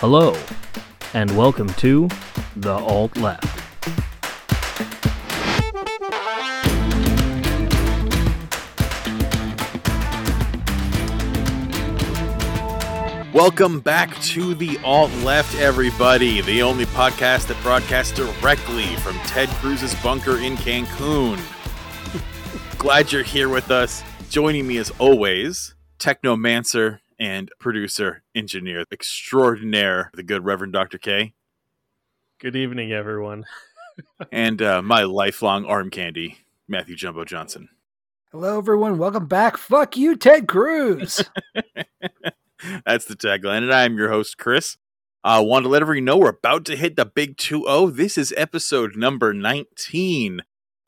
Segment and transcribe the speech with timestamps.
[0.00, 0.36] Hello,
[1.14, 2.06] and welcome to
[2.56, 3.42] The Alt Left.
[13.34, 16.42] Welcome back to the Alt Left, everybody.
[16.42, 21.40] The only podcast that broadcasts directly from Ted Cruz's bunker in Cancun.
[22.78, 24.02] Glad you're here with us.
[24.28, 30.98] Joining me as always, technomancer and producer, engineer extraordinaire, the good Reverend Dr.
[30.98, 31.34] K,
[32.38, 33.46] Good evening, everyone.
[34.30, 36.36] and uh, my lifelong arm candy,
[36.68, 37.70] Matthew Jumbo Johnson.
[38.30, 38.98] Hello, everyone.
[38.98, 39.56] Welcome back.
[39.56, 41.24] Fuck you, Ted Cruz.
[42.84, 43.62] That's the tagline.
[43.62, 44.76] And I'm your host, Chris.
[45.24, 47.86] Uh, want to let everyone know we're about to hit the big 2 0.
[47.86, 50.42] This is episode number 19,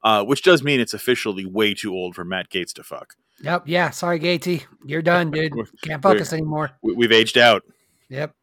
[0.04, 3.14] uh, which does mean it's officially way too old for Matt Gaetz to fuck.
[3.42, 3.64] Yep.
[3.66, 3.90] Yeah.
[3.90, 4.64] Sorry, Gatey.
[4.84, 5.52] You're done, dude.
[5.82, 6.70] Can't focus anymore.
[6.82, 7.62] We- We've aged out.
[8.08, 8.34] Yep.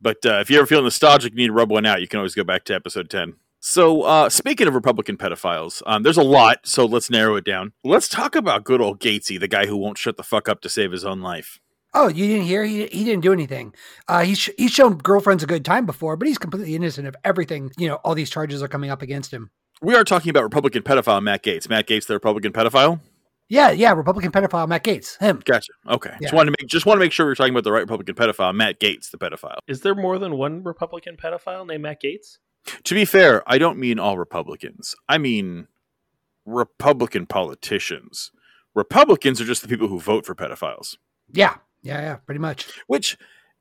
[0.00, 2.18] But uh, if you ever feel nostalgic and need to rub one out, you can
[2.18, 3.34] always go back to episode 10.
[3.60, 7.72] So, uh, speaking of Republican pedophiles, um, there's a lot, so let's narrow it down.
[7.82, 10.68] Let's talk about good old Gatesy, the guy who won't shut the fuck up to
[10.68, 11.58] save his own life.
[11.94, 12.64] Oh, you didn't hear?
[12.64, 13.72] He, he didn't do anything.
[14.06, 17.70] Uh, he's, he's shown girlfriends a good time before, but he's completely innocent of everything.
[17.78, 19.50] You know, all these charges are coming up against him.
[19.80, 21.66] We are talking about Republican pedophile Matt Gaetz.
[21.70, 23.00] Matt Gaetz, the Republican pedophile?
[23.48, 23.70] Yeah.
[23.70, 23.92] Yeah.
[23.92, 25.18] Republican pedophile Matt Gaetz.
[25.18, 25.42] Him.
[25.44, 25.72] Gotcha.
[25.88, 26.10] Okay.
[26.20, 26.36] Just Yeah.
[26.36, 28.14] wanted to make just want to make sure we are talking about the right Republican
[28.14, 29.58] pedophile, Matt Gaetz, the pedophile.
[29.66, 32.38] Is there more than one Republican pedophile named Matt Gaetz?
[32.84, 34.94] To be fair, I don't mean all Republicans.
[35.08, 35.68] I mean
[36.46, 38.30] Republican politicians.
[38.74, 40.96] Republicans are just the people who vote for pedophiles.
[41.32, 41.56] Yeah.
[41.82, 42.00] Yeah.
[42.00, 42.16] Yeah.
[42.16, 42.66] Pretty much.
[42.86, 43.16] Which,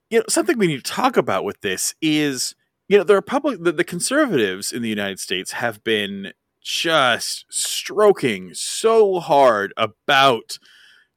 [0.10, 2.56] you know, something we need to talk about with this is,
[2.88, 8.54] you know, the Republic, the, the conservatives in the United States have been just stroking
[8.54, 10.58] so hard about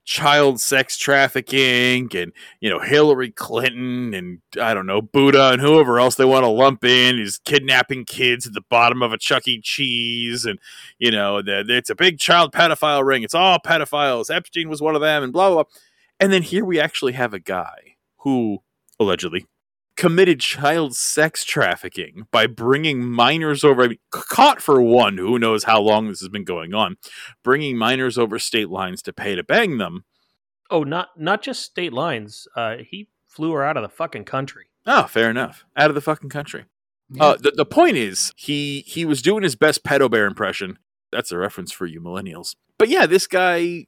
[0.06, 5.98] child sex trafficking and you know Hillary Clinton and I don't know Buddha and whoever
[5.98, 9.48] else they want to lump in is kidnapping kids at the bottom of a Chuck
[9.48, 9.60] E.
[9.60, 10.60] Cheese and
[10.98, 13.24] you know it's a big child pedophile ring.
[13.24, 14.34] It's all pedophiles.
[14.34, 15.72] Epstein was one of them and blah blah blah.
[16.20, 18.62] And then here we actually have a guy who
[19.00, 19.46] allegedly
[19.96, 25.64] committed child sex trafficking by bringing minors over I mean, caught for one who knows
[25.64, 26.96] how long this has been going on
[27.42, 30.04] bringing minors over state lines to pay to bang them
[30.70, 32.48] Oh, not not just state lines.
[32.56, 34.66] Uh, he flew her out of the fucking country.
[34.86, 35.64] Oh, fair enough.
[35.76, 36.64] Out of the fucking country.
[37.10, 37.24] Yeah.
[37.24, 40.78] Uh, the, the point is, he he was doing his best pedo bear impression.
[41.12, 42.56] That's a reference for you millennials.
[42.78, 43.86] But yeah, this guy,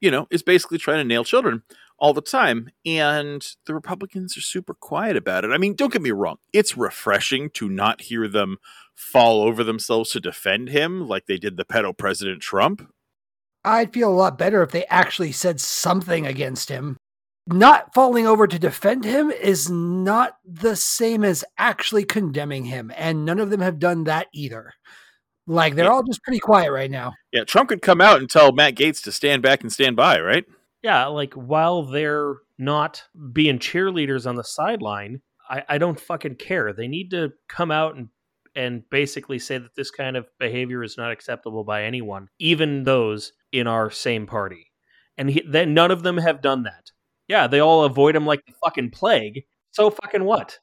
[0.00, 1.62] you know, is basically trying to nail children
[1.98, 5.50] all the time, and the Republicans are super quiet about it.
[5.50, 8.58] I mean, don't get me wrong; it's refreshing to not hear them
[8.94, 12.88] fall over themselves to defend him like they did the pedo president Trump.
[13.64, 16.96] I'd feel a lot better if they actually said something against him.
[17.46, 23.24] Not falling over to defend him is not the same as actually condemning him, and
[23.24, 24.72] none of them have done that either.
[25.46, 25.92] Like they're Yeah.
[25.92, 27.14] all just pretty quiet right now.
[27.32, 30.20] Yeah, Trump could come out and tell Matt Gaetz to stand back and stand by,
[30.20, 30.44] right?
[30.88, 33.04] Yeah, like while they're not
[33.34, 36.72] being cheerleaders on the sideline, I, I don't fucking care.
[36.72, 38.08] They need to come out and
[38.56, 43.34] and basically say that this kind of behavior is not acceptable by anyone, even those
[43.52, 44.72] in our same party.
[45.18, 46.90] And he, then none of them have done that.
[47.28, 49.42] Yeah, they all avoid him like the fucking plague.
[49.72, 50.58] So fucking what?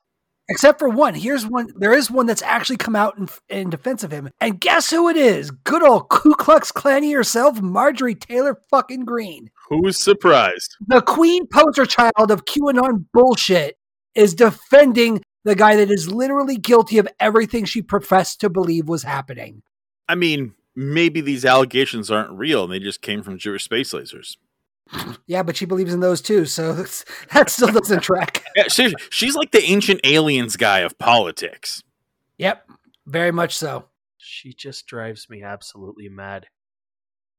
[0.47, 1.15] Except for one.
[1.15, 1.69] Here's one.
[1.75, 4.29] There is one that's actually come out in, in defense of him.
[4.39, 5.49] And guess who it is?
[5.49, 9.49] Good old Ku Klux Klanny herself, Marjorie Taylor fucking Greene.
[9.69, 10.75] Who's surprised?
[10.87, 13.77] The queen poster child of QAnon bullshit
[14.13, 19.03] is defending the guy that is literally guilty of everything she professed to believe was
[19.03, 19.63] happening.
[20.07, 24.37] I mean, maybe these allegations aren't real and they just came from Jewish space lasers.
[25.25, 26.73] Yeah, but she believes in those too, so
[27.33, 28.43] that still doesn't track.
[28.55, 31.83] Yeah, she, she's like the ancient aliens guy of politics.
[32.37, 32.69] Yep,
[33.05, 33.85] very much so.
[34.17, 36.47] She just drives me absolutely mad.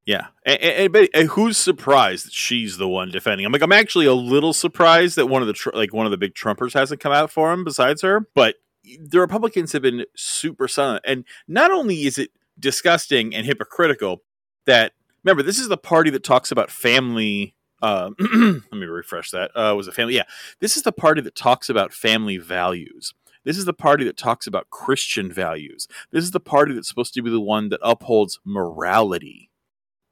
[0.06, 3.44] Yeah, and, and, but uh, who's surprised that she's the one defending?
[3.44, 6.12] I'm like, I'm actually a little surprised that one of the tr- like one of
[6.12, 8.28] the big Trumpers hasn't come out for him besides her.
[8.34, 8.54] But
[8.84, 14.22] the Republicans have been super silent, and not only is it disgusting and hypocritical
[14.66, 14.92] that
[15.26, 17.54] remember this is the party that talks about family.
[17.82, 19.50] Uh, let me refresh that.
[19.54, 20.14] Uh, was it family?
[20.14, 20.22] Yeah,
[20.60, 23.12] this is the party that talks about family values.
[23.44, 25.86] This is the party that talks about Christian values.
[26.10, 29.50] This is the party that's supposed to be the one that upholds morality.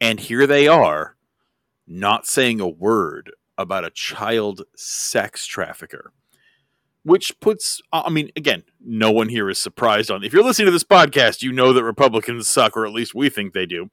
[0.00, 1.16] And here they are,
[1.86, 6.12] not saying a word about a child sex trafficker.
[7.02, 10.24] Which puts, I mean, again, no one here is surprised on.
[10.24, 13.28] If you're listening to this podcast, you know that Republicans suck, or at least we
[13.28, 13.90] think they do.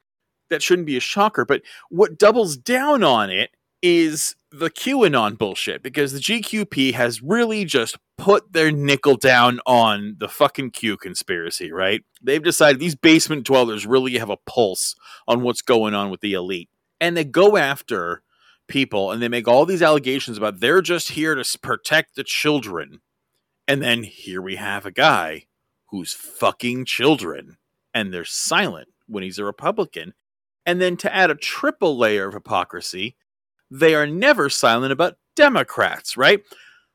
[0.52, 1.46] That shouldn't be a shocker.
[1.46, 3.50] But what doubles down on it
[3.82, 10.16] is the QAnon bullshit because the GQP has really just put their nickel down on
[10.20, 12.04] the fucking Q conspiracy, right?
[12.22, 14.96] They've decided these basement dwellers really have a pulse
[15.28, 16.70] on what's going on with the elite.
[17.00, 18.22] And they go after
[18.68, 23.00] people and they make all these allegations about they're just here to protect the children.
[23.68, 25.46] And then here we have a guy
[25.88, 27.58] who's fucking children
[27.94, 30.14] and they're silent when he's a Republican.
[30.66, 33.16] And then to add a triple layer of hypocrisy,
[33.70, 36.42] they are never silent about Democrats, right?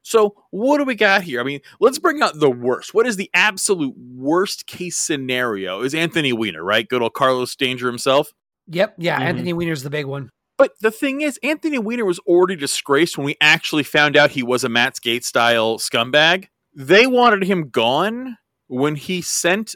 [0.02, 1.40] So, what do we got here?
[1.40, 2.94] I mean, let's bring out the worst.
[2.94, 5.82] What is the absolute worst case scenario?
[5.82, 6.88] Is Anthony Weiner, right?
[6.88, 8.32] Good old Carlos Danger himself.
[8.68, 8.94] Yep.
[8.98, 9.16] Yeah.
[9.16, 9.26] Mm-hmm.
[9.26, 10.30] Anthony Weiner's the big one.
[10.58, 14.42] But the thing is, Anthony Weiner was already disgraced when we actually found out he
[14.42, 16.46] was a Matt Gaetz style scumbag.
[16.72, 18.38] They wanted him gone
[18.68, 19.74] when he sent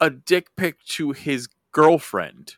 [0.00, 2.56] a dick pic to his girlfriend.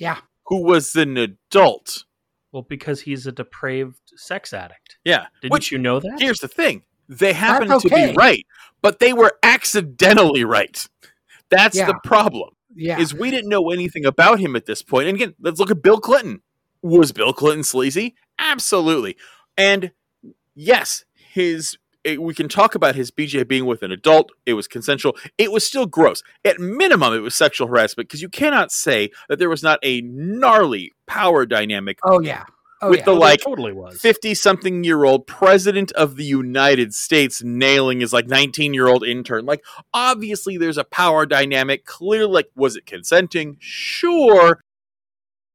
[0.00, 0.18] Yeah.
[0.46, 2.04] Who was an adult.
[2.50, 4.98] Well, because he's a depraved sex addict.
[5.04, 5.26] Yeah.
[5.40, 6.16] Didn't Which, you know that?
[6.18, 6.82] Here's the thing.
[7.08, 7.88] They happen okay.
[7.88, 8.44] to be right,
[8.82, 10.88] but they were accidentally right.
[11.50, 11.86] That's yeah.
[11.86, 12.50] the problem.
[12.74, 13.00] Yeah.
[13.00, 15.08] Is we didn't know anything about him at this point.
[15.08, 16.42] And again, let's look at Bill Clinton.
[16.82, 18.14] Was Bill Clinton sleazy?
[18.38, 19.16] Absolutely.
[19.56, 19.92] And
[20.54, 24.32] yes, his it, we can talk about his BJ being with an adult.
[24.46, 25.16] It was consensual.
[25.38, 26.22] It was still gross.
[26.44, 30.00] At minimum, it was sexual harassment because you cannot say that there was not a
[30.02, 31.98] gnarly power dynamic.
[32.04, 32.44] Oh yeah.
[32.82, 33.04] Oh, with yeah.
[33.04, 38.00] the oh, like totally was 50 something year old president of the United States nailing
[38.00, 39.44] his like 19 year old intern.
[39.44, 39.62] Like,
[39.92, 41.84] obviously, there's a power dynamic.
[41.84, 43.58] Clearly, like, was it consenting?
[43.60, 44.62] Sure.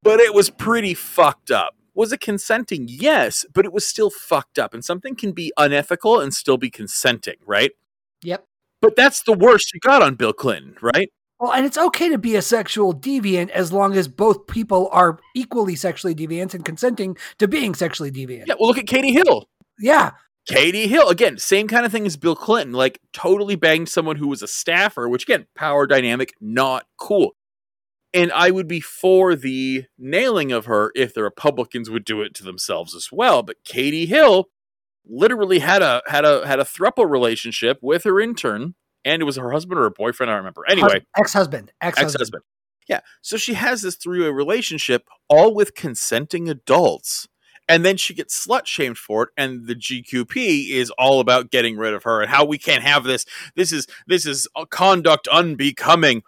[0.04, 1.74] But it was pretty fucked up.
[1.96, 2.86] Was it consenting?
[2.88, 4.74] Yes, but it was still fucked up.
[4.74, 7.72] And something can be unethical and still be consenting, right?
[8.22, 8.44] Yep.
[8.82, 11.10] But that's the worst you got on Bill Clinton, right?
[11.40, 15.18] Well, and it's okay to be a sexual deviant as long as both people are
[15.34, 18.46] equally sexually deviant and consenting to being sexually deviant.
[18.46, 19.48] Yeah, well, look at Katie Hill.
[19.78, 20.12] Yeah.
[20.46, 24.28] Katie Hill, again, same kind of thing as Bill Clinton, like totally banged someone who
[24.28, 27.32] was a staffer, which again, power dynamic, not cool.
[28.16, 32.34] And I would be for the nailing of her if the Republicans would do it
[32.34, 33.42] to themselves as well.
[33.42, 34.48] But Katie Hill
[35.04, 38.74] literally had a had a had a thruple relationship with her intern,
[39.04, 40.30] and it was her husband or her boyfriend.
[40.30, 40.62] I don't remember.
[40.68, 42.14] Anyway, ex-husband, ex-husband.
[42.14, 42.42] ex-husband.
[42.88, 43.00] Yeah.
[43.20, 47.28] So she has this three-way relationship, all with consenting adults.
[47.68, 51.76] And then she gets slut shamed for it, and the GQP is all about getting
[51.76, 53.26] rid of her and how we can't have this.
[53.56, 56.22] This is this is conduct unbecoming.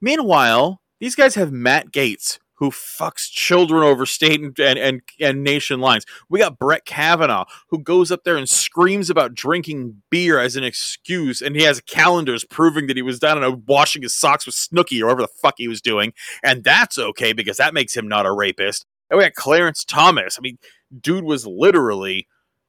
[0.00, 5.44] Meanwhile, these guys have Matt Gaetz, who fucks children over state and, and, and, and,
[5.44, 6.06] nation lines.
[6.28, 10.64] We got Brett Kavanaugh, who goes up there and screams about drinking beer as an
[10.64, 14.54] excuse, and he has calendars proving that he was down and washing his socks with
[14.54, 16.12] Snooki or whatever the fuck he was doing.
[16.42, 18.86] And that's okay because that makes him not a rapist.
[19.10, 20.36] And we got Clarence Thomas.
[20.38, 20.58] I mean,
[20.98, 22.26] dude was literally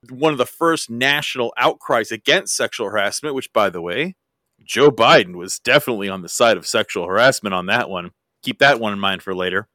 [0.10, 4.16] one of the first national outcries against sexual harassment, which, by the way,
[4.64, 8.12] Joe Biden was definitely on the side of sexual harassment on that one.
[8.44, 9.68] Keep that one in mind for later.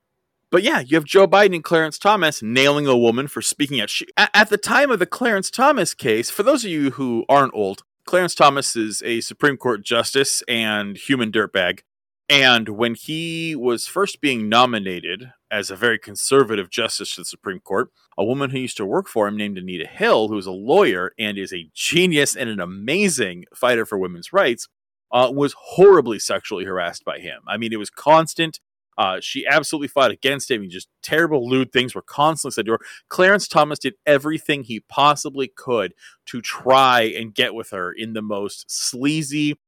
[0.51, 3.89] But yeah, you have Joe Biden and Clarence Thomas nailing a woman for speaking out.
[3.89, 7.55] She, at the time of the Clarence Thomas case, for those of you who aren't
[7.55, 11.81] old, Clarence Thomas is a Supreme Court justice and human dirtbag.
[12.29, 17.61] And when he was first being nominated as a very conservative justice to the Supreme
[17.61, 20.53] Court, a woman who used to work for him named Anita Hill, who is a
[20.53, 24.69] lawyer and is a genius and an amazing fighter for women's rights,
[25.13, 27.43] uh, was horribly sexually harassed by him.
[27.47, 28.61] I mean, it was constant.
[28.99, 30.63] Uh, she absolutely fought against him.
[30.63, 32.81] He just terrible, lewd things were constantly said to her.
[33.09, 35.95] Clarence Thomas did everything he possibly could
[36.27, 39.59] to try and get with her in the most sleazy,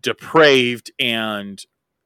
[0.00, 1.64] depraved, and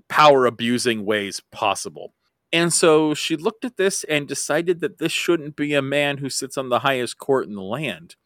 [0.09, 2.15] power abusing ways possible.
[2.53, 6.29] And so she looked at this and decided that this shouldn't be a man who
[6.29, 8.17] sits on the highest court in the land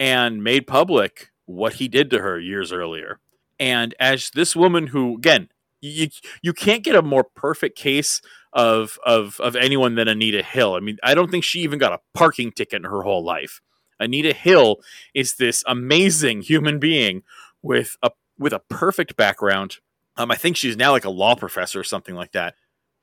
[0.00, 3.20] and made public what he did to her years earlier.
[3.58, 5.48] And as this woman who, again,
[5.80, 6.08] you
[6.42, 8.20] you can't get a more perfect case
[8.52, 10.74] of of of anyone than Anita Hill.
[10.74, 13.60] I mean, I don't think she even got a parking ticket in her whole life.
[14.00, 14.76] Anita Hill
[15.14, 17.22] is this amazing human being
[17.62, 19.78] with a with a perfect background.
[20.16, 22.54] Um, I think she's now like a law professor or something like that.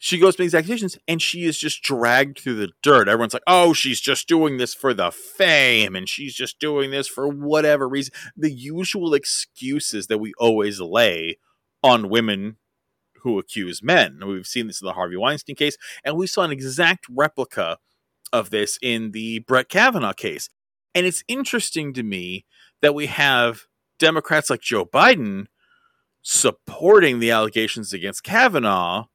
[0.05, 3.07] She goes to these accusations and she is just dragged through the dirt.
[3.07, 7.07] Everyone's like, oh, she's just doing this for the fame and she's just doing this
[7.07, 8.13] for whatever reason.
[8.35, 11.37] The usual excuses that we always lay
[11.81, 12.57] on women
[13.21, 14.19] who accuse men.
[14.27, 17.77] We've seen this in the Harvey Weinstein case, and we saw an exact replica
[18.33, 20.49] of this in the Brett Kavanaugh case.
[20.93, 22.45] And it's interesting to me
[22.81, 23.67] that we have
[23.99, 25.45] Democrats like Joe Biden
[26.21, 29.05] supporting the allegations against Kavanaugh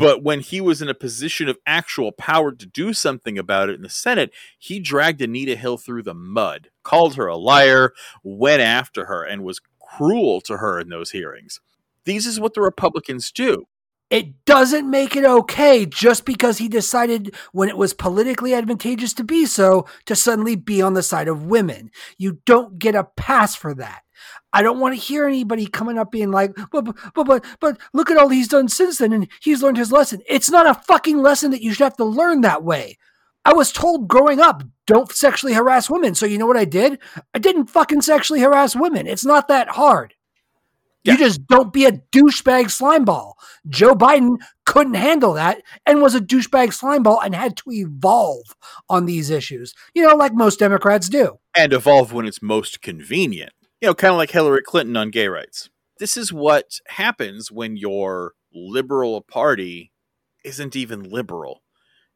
[0.00, 3.74] But when he was in a position of actual power to do something about it
[3.74, 7.92] in the Senate, he dragged Anita Hill through the mud, called her a liar,
[8.22, 11.60] went after her, and was cruel to her in those hearings.
[12.04, 13.66] These is what the Republicans do.
[14.10, 19.24] It doesn't make it okay just because he decided when it was politically advantageous to
[19.24, 21.92] be so to suddenly be on the side of women.
[22.18, 24.02] You don't get a pass for that.
[24.52, 28.10] I don't want to hear anybody coming up being like, but, but, but, but, look
[28.10, 30.22] at all he's done since then and he's learned his lesson.
[30.28, 32.98] It's not a fucking lesson that you should have to learn that way.
[33.44, 36.14] I was told growing up, don't sexually harass women.
[36.14, 36.98] So you know what I did?
[37.32, 39.06] I didn't fucking sexually harass women.
[39.06, 40.14] It's not that hard.
[41.04, 41.14] Yeah.
[41.14, 43.32] You just don't be a douchebag slimeball.
[43.68, 48.54] Joe Biden couldn't handle that and was a douchebag slimeball and had to evolve
[48.88, 51.38] on these issues, you know, like most Democrats do.
[51.56, 53.52] And evolve when it's most convenient.
[53.80, 55.70] You know, kind of like Hillary Clinton on gay rights.
[55.98, 59.92] This is what happens when your liberal party
[60.44, 61.62] isn't even liberal.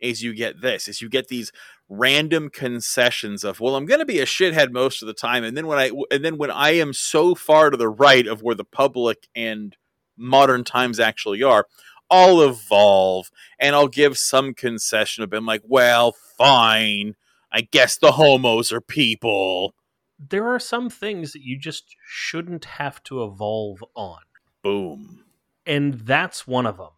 [0.00, 1.52] Is you get this, is you get these
[1.90, 5.54] random concessions of well i'm going to be a shithead most of the time and
[5.54, 8.54] then when i and then when i am so far to the right of where
[8.54, 9.76] the public and
[10.16, 11.66] modern times actually are
[12.10, 17.14] i'll evolve and i'll give some concession of being like well fine.
[17.52, 19.74] I guess the homos are people.
[20.18, 24.20] There are some things that you just shouldn't have to evolve on.
[24.62, 25.24] Boom.
[25.66, 26.90] And that's one of them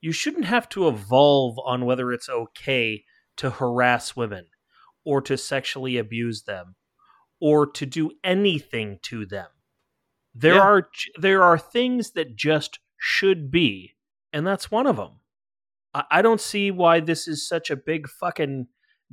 [0.00, 3.04] you shouldn't have to evolve on whether it's okay
[3.36, 4.46] to harass women
[5.04, 6.76] or to sexually abuse them
[7.40, 9.48] or to do anything to them.
[10.34, 10.60] There yeah.
[10.60, 10.88] are
[11.18, 13.94] there are things that just should be,
[14.32, 15.20] and that's one of them.
[15.94, 18.66] I, I don't see why this is such a big fucking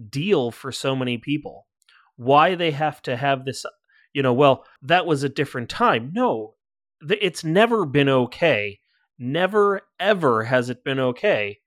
[0.09, 1.67] deal for so many people.
[2.15, 3.65] Why they have to have this,
[4.13, 6.11] you know, well, that was a different time.
[6.13, 6.55] No,
[7.09, 8.79] it's never been okay.
[9.17, 11.60] Never, ever has it been okay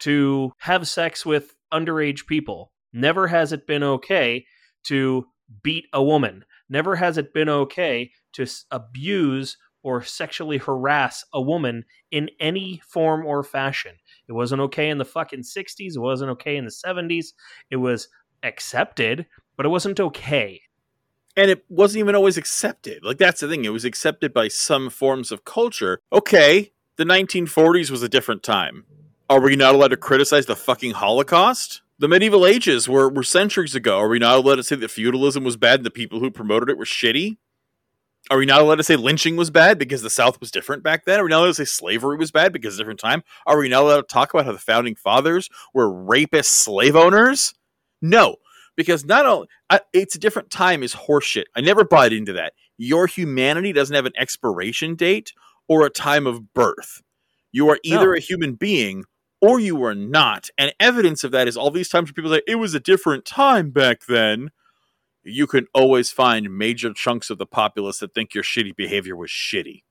[0.00, 2.72] to have sex with underage people.
[2.92, 4.46] Never has it been okay
[4.84, 5.26] to
[5.62, 6.44] beat a woman.
[6.68, 13.24] Never has it been okay to abuse or sexually harass a woman in any form
[13.24, 13.96] or fashion.
[14.28, 15.96] It wasn't okay in the fucking 60s.
[15.96, 17.28] It wasn't okay in the 70s.
[17.70, 18.08] It was
[18.42, 20.60] accepted, but it wasn't okay.
[21.36, 23.04] And it wasn't even always accepted.
[23.04, 23.64] Like, that's the thing.
[23.64, 26.00] It was accepted by some forms of culture.
[26.12, 28.84] Okay, the 1940s was a different time.
[29.28, 31.82] Are we not allowed to criticize the fucking Holocaust?
[32.00, 33.98] The medieval ages were, were centuries ago.
[33.98, 36.68] Are we not allowed to say that feudalism was bad and the people who promoted
[36.68, 37.36] it were shitty?
[38.30, 41.04] Are we not allowed to say lynching was bad because the South was different back
[41.04, 41.20] then?
[41.20, 43.22] Are we not allowed to say slavery was bad because a different time?
[43.46, 47.54] Are we not allowed to talk about how the founding fathers were rapist slave owners?
[48.02, 48.36] No,
[48.80, 49.46] because not only
[49.92, 51.44] it's a different time is horseshit.
[51.54, 52.54] I never bought into that.
[52.78, 55.34] Your humanity doesn't have an expiration date
[55.68, 57.02] or a time of birth.
[57.52, 58.16] You are either no.
[58.16, 59.04] a human being
[59.42, 60.48] or you are not.
[60.56, 63.26] And evidence of that is all these times where people say it was a different
[63.26, 64.48] time back then.
[65.22, 69.28] You can always find major chunks of the populace that think your shitty behavior was
[69.28, 69.82] shitty.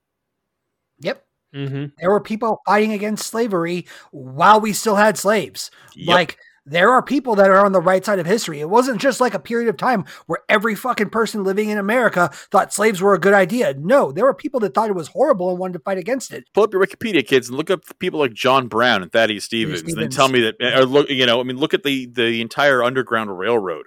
[0.98, 1.24] Yep.
[1.54, 1.84] Mm-hmm.
[2.00, 5.70] There were people fighting against slavery while we still had slaves.
[5.94, 6.08] Yep.
[6.08, 8.60] Like there are people that are on the right side of history.
[8.60, 12.30] It wasn't just like a period of time where every fucking person living in America
[12.50, 13.74] thought slaves were a good idea.
[13.78, 16.44] No, there were people that thought it was horrible and wanted to fight against it.
[16.54, 19.80] Pull up your Wikipedia, kids, and look up people like John Brown and Thaddeus Stevens,
[19.80, 20.02] Stevens.
[20.02, 20.56] and tell me that.
[20.60, 23.86] Or look, you know, I mean, look at the the entire Underground Railroad.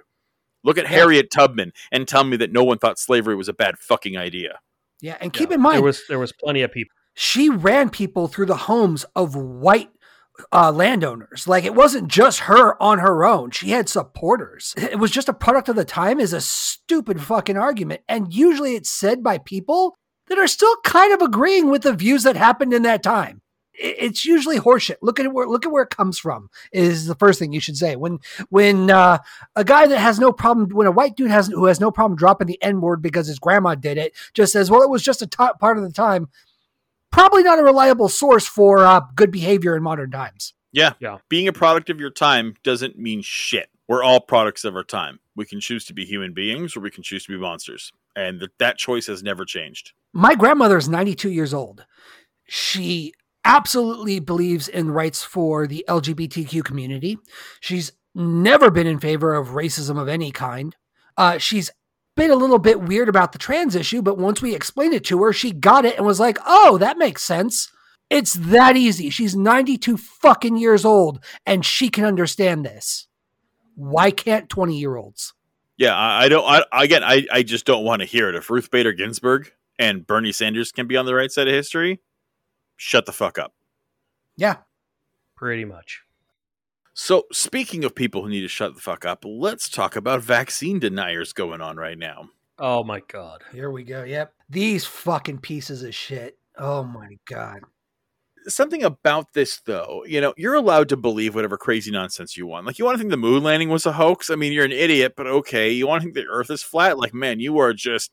[0.64, 0.90] Look at yeah.
[0.90, 4.60] Harriet Tubman and tell me that no one thought slavery was a bad fucking idea.
[5.00, 5.56] Yeah, and keep yeah.
[5.56, 6.94] in mind there was there was plenty of people.
[7.14, 9.90] She ran people through the homes of white
[10.52, 11.46] uh, landowners.
[11.46, 13.50] Like it wasn't just her on her own.
[13.50, 14.74] She had supporters.
[14.94, 18.02] It was just a product of the time is a stupid fucking argument.
[18.08, 19.96] And usually it's said by people
[20.28, 23.40] that are still kind of agreeing with the views that happened in that time.
[23.76, 24.96] It's usually horseshit.
[25.02, 27.76] Look at where look at where it comes from is the first thing you should
[27.76, 27.96] say.
[27.96, 29.18] When when uh,
[29.56, 32.16] a guy that has no problem when a white dude has who has no problem
[32.16, 35.22] dropping the N word because his grandma did it just says, well, it was just
[35.22, 36.28] a t- part of the time
[37.14, 40.52] probably not a reliable source for uh, good behavior in modern times.
[40.72, 40.94] Yeah.
[40.98, 41.18] Yeah.
[41.28, 43.70] Being a product of your time doesn't mean shit.
[43.86, 45.20] We're all products of our time.
[45.36, 47.92] We can choose to be human beings or we can choose to be monsters.
[48.16, 49.92] And th- that choice has never changed.
[50.12, 51.84] My grandmother is 92 years old.
[52.48, 53.12] She
[53.44, 57.18] absolutely believes in rights for the LGBTQ community.
[57.60, 60.74] She's never been in favor of racism of any kind.
[61.16, 61.70] Uh, she's
[62.16, 65.22] been a little bit weird about the trans issue, but once we explained it to
[65.22, 67.70] her, she got it and was like, oh, that makes sense.
[68.10, 69.10] It's that easy.
[69.10, 73.08] She's 92 fucking years old and she can understand this.
[73.74, 75.34] Why can't 20 year olds?
[75.76, 76.44] Yeah, I, I don't.
[76.44, 78.36] I, again, I, I just don't want to hear it.
[78.36, 82.00] If Ruth Bader Ginsburg and Bernie Sanders can be on the right side of history,
[82.76, 83.52] shut the fuck up.
[84.36, 84.58] Yeah.
[85.34, 86.03] Pretty much.
[86.96, 90.78] So, speaking of people who need to shut the fuck up, let's talk about vaccine
[90.78, 92.28] deniers going on right now.
[92.56, 93.42] Oh my god.
[93.52, 94.04] Here we go.
[94.04, 94.32] Yep.
[94.48, 96.38] These fucking pieces of shit.
[96.56, 97.62] Oh my god.
[98.46, 102.64] Something about this, though, you know, you're allowed to believe whatever crazy nonsense you want.
[102.64, 104.30] Like, you want to think the moon landing was a hoax?
[104.30, 105.70] I mean, you're an idiot, but okay.
[105.70, 106.96] You want to think the earth is flat?
[106.96, 108.12] Like, man, you are just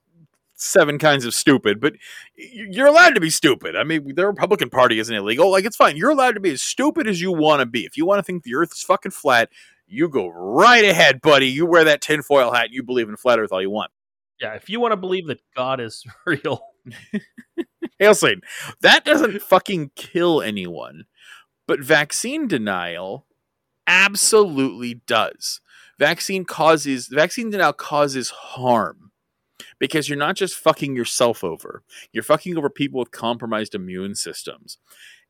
[0.61, 1.93] seven kinds of stupid, but
[2.35, 3.75] you're allowed to be stupid.
[3.75, 5.51] I mean, the Republican Party isn't illegal.
[5.51, 5.97] Like, it's fine.
[5.97, 7.85] You're allowed to be as stupid as you want to be.
[7.85, 9.49] If you want to think the earth is fucking flat,
[9.87, 11.47] you go right ahead, buddy.
[11.47, 12.69] You wear that tinfoil hat.
[12.71, 13.91] You believe in flat earth all you want.
[14.39, 16.61] Yeah, if you want to believe that God is real.
[17.99, 18.41] Hail Satan.
[18.81, 21.05] That doesn't fucking kill anyone.
[21.67, 23.25] But vaccine denial
[23.85, 25.61] absolutely does.
[25.99, 29.10] Vaccine causes vaccine denial causes harm
[29.81, 31.81] because you're not just fucking yourself over.
[32.13, 34.77] You're fucking over people with compromised immune systems.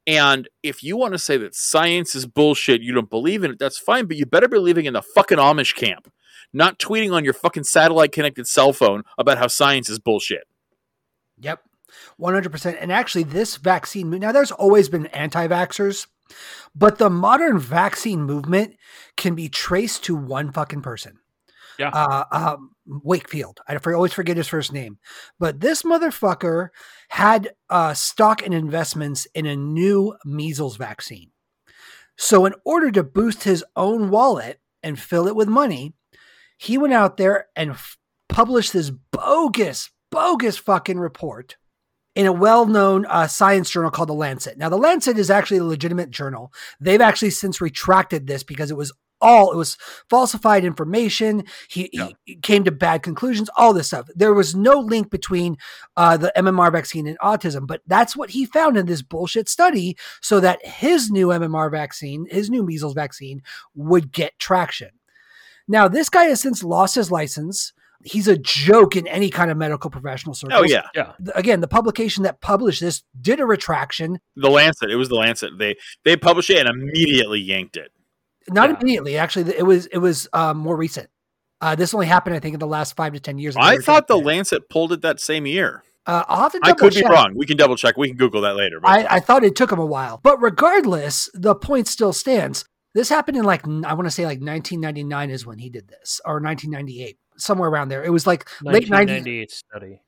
[0.06, 3.60] And if you want to say that science is bullshit, you don't believe in it,
[3.60, 6.12] that's fine, but you better be living in the fucking Amish camp,
[6.52, 10.44] not tweeting on your fucking satellite connected cell phone about how science is bullshit.
[11.40, 11.62] Yep.
[12.20, 12.78] 100%.
[12.82, 16.08] And actually, this vaccine, now there's always been anti vaxxers,
[16.76, 18.76] but the modern vaccine movement
[19.16, 21.20] can be traced to one fucking person.
[21.80, 21.92] Yeah.
[21.94, 23.60] Uh, um, Wakefield.
[23.68, 24.98] I always forget his first name.
[25.40, 26.70] But this motherfucker
[27.10, 31.32] had uh, stock and investments in a new measles vaccine.
[32.18, 35.94] So, in order to boost his own wallet and fill it with money,
[36.58, 37.98] he went out there and f-
[38.30, 41.58] published this bogus, bogus fucking report
[42.14, 44.58] in a well-known uh, science journal called the Lancet.
[44.58, 46.52] Now, the Lancet is actually a legitimate journal.
[46.80, 49.78] They've actually since retracted this because it was all it was
[50.10, 51.44] falsified information.
[51.70, 52.10] He, yeah.
[52.26, 53.50] he, came to bad conclusions.
[53.56, 54.10] All this stuff.
[54.16, 55.58] There was no link between
[55.96, 59.98] uh, the MMR vaccine and autism, but that's what he found in this bullshit study,
[60.22, 63.42] so that his new MMR vaccine, his new measles vaccine,
[63.76, 64.90] would get traction.
[65.68, 67.74] Now, this guy has since lost his license
[68.04, 70.58] he's a joke in any kind of medical professional circle.
[70.60, 71.14] Oh yeah, yeah.
[71.36, 74.20] Again, the publication that published this did a retraction.
[74.36, 74.90] The Lancet.
[74.90, 75.58] It was the Lancet.
[75.58, 77.92] They they published it and immediately yanked it.
[78.50, 78.78] Not yeah.
[78.80, 79.56] immediately, actually.
[79.56, 81.10] It was it was um, more recent.
[81.60, 83.56] Uh, this only happened, I think, in the last five to ten years.
[83.56, 85.84] I thought the Lancet pulled it that same year.
[86.08, 87.04] Uh, I'll have to I could check.
[87.04, 87.34] be wrong.
[87.36, 87.96] We can double check.
[87.96, 88.80] We can Google that later.
[88.84, 92.66] I, I, thought it took him a while, but regardless, the point still stands.
[92.96, 96.20] This happened in like I want to say like 1999 is when he did this,
[96.26, 98.04] or 1998, somewhere around there.
[98.04, 100.02] It was like late 1998 study.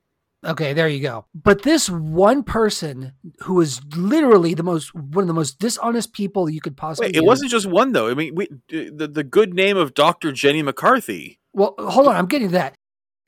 [0.45, 1.25] Okay, there you go.
[1.34, 6.49] But this one person who was literally the most one of the most dishonest people
[6.49, 7.08] you could possibly.
[7.08, 8.10] Wait, it wasn't just one though.
[8.10, 10.32] I mean, we the, the good name of Dr.
[10.32, 11.39] Jenny McCarthy.
[11.53, 12.75] Well, hold on, I'm getting that.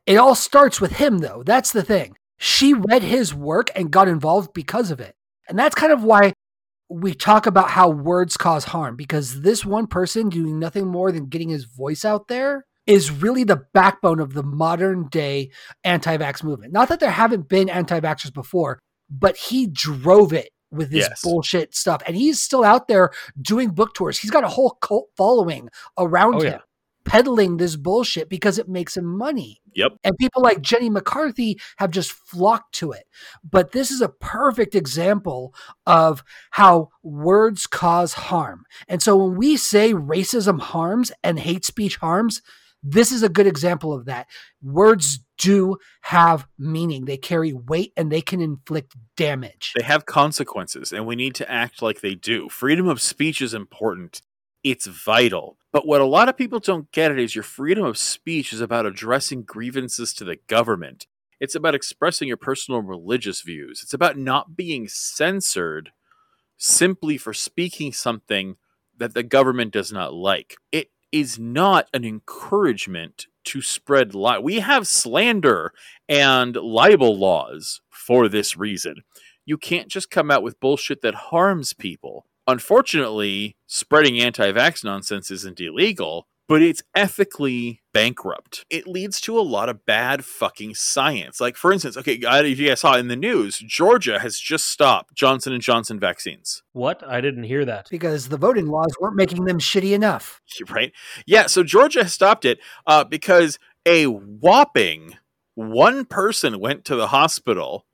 [0.06, 1.44] It all starts with him though.
[1.44, 2.18] That's the thing.
[2.38, 5.16] She read his work and got involved because of it.
[5.48, 6.34] And that's kind of why
[6.90, 11.28] we talk about how words cause harm because this one person doing nothing more than
[11.28, 15.50] getting his voice out there is really the backbone of the modern day
[15.84, 16.74] anti vax movement.
[16.74, 21.22] Not that there haven't been anti vaxxers before, but he drove it with this yes.
[21.24, 22.02] bullshit stuff.
[22.06, 24.20] And he's still out there doing book tours.
[24.20, 26.54] He's got a whole cult following around oh, him.
[26.54, 26.60] Yeah
[27.06, 29.62] peddling this bullshit because it makes him money.
[29.76, 29.94] Yep.
[30.04, 33.06] And people like Jenny McCarthy have just flocked to it.
[33.50, 35.54] But this is a perfect example
[35.86, 38.66] of how words cause harm.
[38.88, 42.42] And so when we say racism harms and hate speech harms,
[42.86, 44.28] this is a good example of that.
[44.62, 47.06] Words do have meaning.
[47.06, 49.74] They carry weight and they can inflict damage.
[49.76, 52.48] They have consequences, and we need to act like they do.
[52.48, 54.22] Freedom of speech is important
[54.66, 55.60] it's vital.
[55.72, 58.62] But what a lot of people don't get it is your freedom of speech is
[58.62, 61.06] about addressing grievances to the government.
[61.40, 63.82] It's about expressing your personal religious views.
[63.84, 65.92] It's about not being censored
[66.58, 68.56] simply for speaking something
[68.98, 70.56] that the government does not like.
[70.72, 74.38] It is not an encouragement to spread lie.
[74.38, 75.72] We have slander
[76.10, 78.96] and libel laws for this reason.
[79.46, 82.26] You can't just come out with bullshit that harms people.
[82.48, 88.66] Unfortunately, spreading anti vax nonsense isn't illegal, but it's ethically bankrupt.
[88.70, 91.42] It leads to a lot of bad fucking science.
[91.42, 95.16] Like, for instance, okay, if you guys saw in the news, Georgia has just stopped
[95.16, 96.64] Johnson and Johnson vaccines.
[96.74, 97.04] What?
[97.08, 97.88] I didn't hear that.
[97.90, 100.42] Because the voting laws weren't making them shitty enough.
[100.70, 100.94] Right?
[101.26, 101.46] Yeah.
[101.48, 105.18] So Georgia has stopped it uh, because a whopping
[105.54, 107.86] one person went to the hospital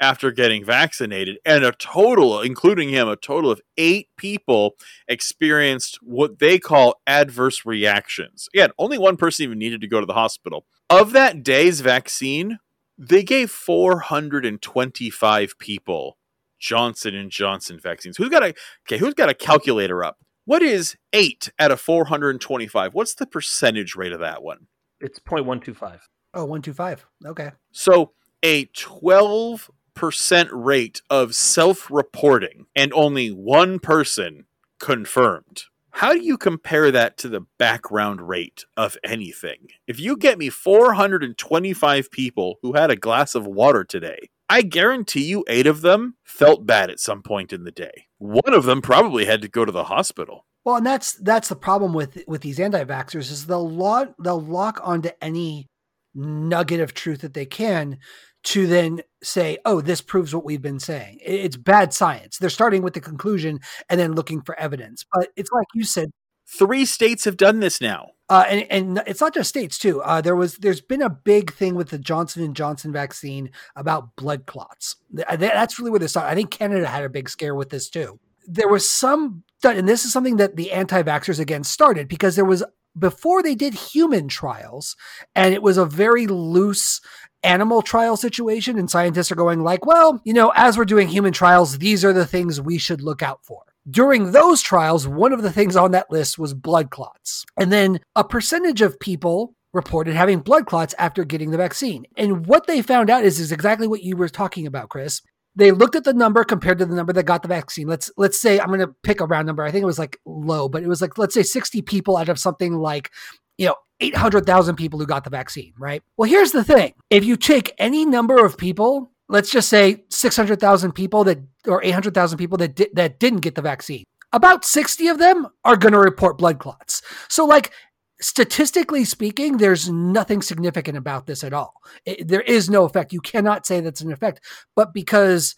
[0.00, 4.74] after getting vaccinated, and a total, including him, a total of eight people
[5.08, 8.48] experienced what they call adverse reactions.
[8.54, 10.66] Again, only one person even needed to go to the hospital.
[10.90, 12.58] Of that day's vaccine,
[12.98, 16.18] they gave 425 people
[16.64, 18.16] Johnson and Johnson vaccines.
[18.16, 18.54] Who's got a
[18.86, 18.96] okay?
[18.96, 20.18] Who's got a calculator up?
[20.46, 22.94] What is eight out of four hundred and twenty-five?
[22.94, 24.66] What's the percentage rate of that one?
[25.00, 25.98] It's 0.125.
[26.32, 27.04] Oh, one two five.
[27.24, 27.50] Okay.
[27.72, 34.46] So a twelve percent rate of self-reporting and only one person
[34.78, 35.64] confirmed.
[35.90, 39.68] How do you compare that to the background rate of anything?
[39.86, 45.24] If you get me 425 people who had a glass of water today, I guarantee
[45.24, 48.06] you eight of them felt bad at some point in the day.
[48.18, 50.46] One of them probably had to go to the hospital.
[50.64, 54.80] Well, and that's that's the problem with with these anti-vaxxers is they'll lock they'll lock
[54.82, 55.68] onto any
[56.14, 57.98] nugget of truth that they can
[58.44, 62.38] to then say, "Oh, this proves what we've been saying." It's bad science.
[62.38, 65.04] They're starting with the conclusion and then looking for evidence.
[65.12, 66.10] But it's like you said,
[66.46, 68.10] Three states have done this now.
[68.28, 70.02] uh, and and it's not just states too.
[70.02, 74.14] Uh, there was there's been a big thing with the Johnson and Johnson vaccine about
[74.16, 74.96] blood clots.
[75.16, 76.30] Th- th- That's really where this started.
[76.30, 78.20] I think Canada had a big scare with this too.
[78.46, 82.62] There was some, and this is something that the anti-vaxxers again started because there was
[82.96, 84.96] before they did human trials,
[85.34, 87.00] and it was a very loose
[87.44, 91.32] animal trial situation, and scientists are going like, well, you know, as we're doing human
[91.32, 95.42] trials, these are the things we should look out for during those trials, one of
[95.42, 97.44] the things on that list was blood clots.
[97.56, 102.06] And then a percentage of people reported having blood clots after getting the vaccine.
[102.16, 105.20] And what they found out is, is exactly what you were talking about, Chris.
[105.56, 107.86] They looked at the number compared to the number that got the vaccine.
[107.86, 109.62] Let's let's say I'm going to pick a round number.
[109.62, 112.28] I think it was like low, but it was like let's say 60 people out
[112.28, 113.12] of something like
[113.58, 116.02] you know 800,000 people who got the vaccine, right?
[116.16, 116.94] Well, here's the thing.
[117.10, 122.38] If you take any number of people let's just say 600,000 people that or 800,000
[122.38, 124.04] people that di- that didn't get the vaccine.
[124.32, 127.02] About 60 of them are going to report blood clots.
[127.28, 127.72] So like
[128.20, 131.74] statistically speaking, there's nothing significant about this at all.
[132.04, 133.12] It- there is no effect.
[133.12, 134.40] You cannot say that's an effect,
[134.76, 135.54] but because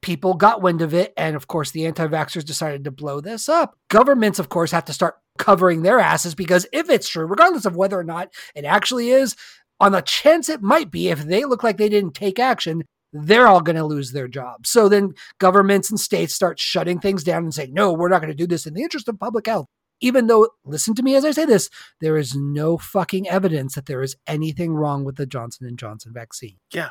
[0.00, 3.76] people got wind of it and of course the anti-vaxxers decided to blow this up.
[3.88, 7.76] Governments of course have to start covering their asses because if it's true, regardless of
[7.76, 9.36] whether or not it actually is,
[9.80, 13.46] on the chance it might be, if they look like they didn't take action, they're
[13.46, 14.70] all going to lose their jobs.
[14.70, 18.32] So then governments and states start shutting things down and saying, no, we're not going
[18.32, 19.66] to do this in the interest of public health.
[20.00, 21.70] Even though, listen to me as I say this,
[22.00, 26.12] there is no fucking evidence that there is anything wrong with the Johnson and Johnson
[26.12, 26.58] vaccine.
[26.72, 26.90] Yeah.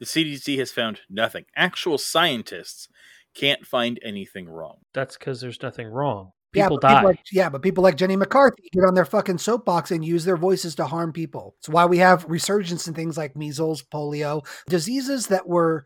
[0.00, 1.44] The CDC has found nothing.
[1.56, 2.88] Actual scientists
[3.34, 4.78] can't find anything wrong.
[4.94, 6.32] That's because there's nothing wrong.
[6.54, 7.02] Yeah, People but die.
[7.02, 10.36] like, yeah, but people like Jenny McCarthy get on their fucking soapbox and use their
[10.36, 11.54] voices to harm people.
[11.58, 15.84] It's why we have resurgence in things like measles, polio, diseases that were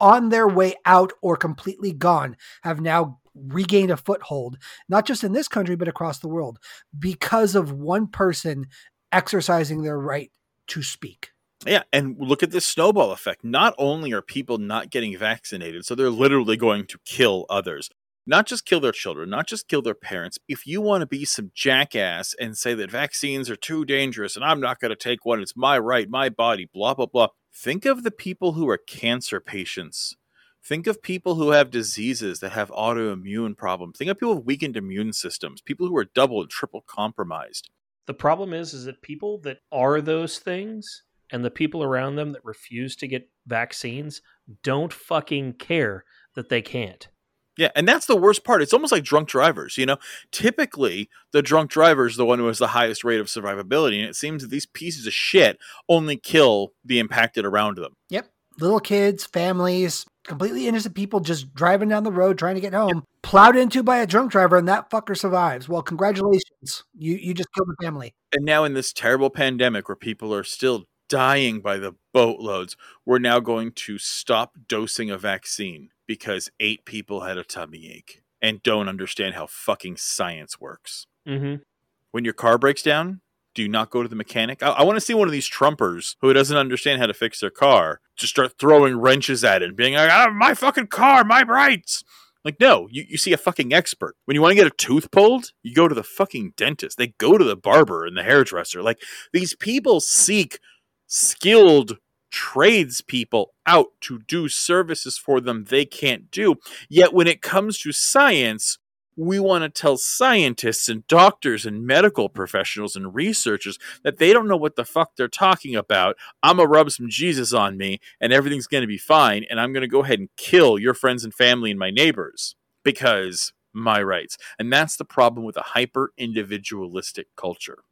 [0.00, 5.32] on their way out or completely gone have now regained a foothold, not just in
[5.32, 6.58] this country, but across the world
[6.98, 8.66] because of one person
[9.12, 10.30] exercising their right
[10.68, 11.30] to speak.
[11.64, 13.44] Yeah, and look at this snowball effect.
[13.44, 17.88] Not only are people not getting vaccinated, so they're literally going to kill others.
[18.24, 20.38] Not just kill their children, not just kill their parents.
[20.46, 24.44] If you want to be some jackass and say that vaccines are too dangerous and
[24.44, 27.28] I'm not going to take one, it's my right, my body, blah, blah, blah.
[27.52, 30.16] Think of the people who are cancer patients.
[30.64, 33.98] Think of people who have diseases that have autoimmune problems.
[33.98, 37.70] Think of people with weakened immune systems, people who are double and triple compromised.
[38.06, 42.32] The problem is, is that people that are those things and the people around them
[42.32, 44.22] that refuse to get vaccines
[44.62, 46.04] don't fucking care
[46.34, 47.08] that they can't.
[47.56, 48.62] Yeah, and that's the worst part.
[48.62, 49.98] It's almost like drunk drivers, you know?
[50.30, 54.08] Typically, the drunk driver is the one who has the highest rate of survivability, and
[54.08, 57.94] it seems that these pieces of shit only kill the impacted around them.
[58.08, 58.30] Yep.
[58.58, 63.04] Little kids, families, completely innocent people just driving down the road trying to get home,
[63.22, 65.68] plowed into by a drunk driver, and that fucker survives.
[65.68, 66.84] Well, congratulations.
[66.94, 68.14] You you just killed a family.
[68.34, 73.18] And now, in this terrible pandemic where people are still dying by the boatloads, we're
[73.18, 78.62] now going to stop dosing a vaccine because eight people had a tummy ache and
[78.62, 81.06] don't understand how fucking science works.
[81.26, 81.62] Mm-hmm.
[82.10, 83.20] When your car breaks down,
[83.54, 84.62] do you not go to the mechanic?
[84.62, 87.40] I, I want to see one of these Trumpers who doesn't understand how to fix
[87.40, 91.24] their car just start throwing wrenches at it and being like, ah, my fucking car,
[91.24, 92.04] my rights.
[92.44, 94.16] Like, no, you, you see a fucking expert.
[94.24, 96.98] When you want to get a tooth pulled, you go to the fucking dentist.
[96.98, 98.82] They go to the barber and the hairdresser.
[98.82, 99.00] Like,
[99.32, 100.58] these people seek
[101.06, 101.98] skilled
[102.32, 106.56] tradespeople out to do services for them they can't do.
[106.88, 108.78] Yet when it comes to science,
[109.14, 114.48] we want to tell scientists and doctors and medical professionals and researchers that they don't
[114.48, 116.16] know what the fuck they're talking about.
[116.42, 119.44] I'm going to rub some Jesus on me and everything's going to be fine.
[119.50, 122.56] And I'm going to go ahead and kill your friends and family and my neighbors
[122.82, 124.38] because my rights.
[124.58, 127.84] And that's the problem with a hyper individualistic culture.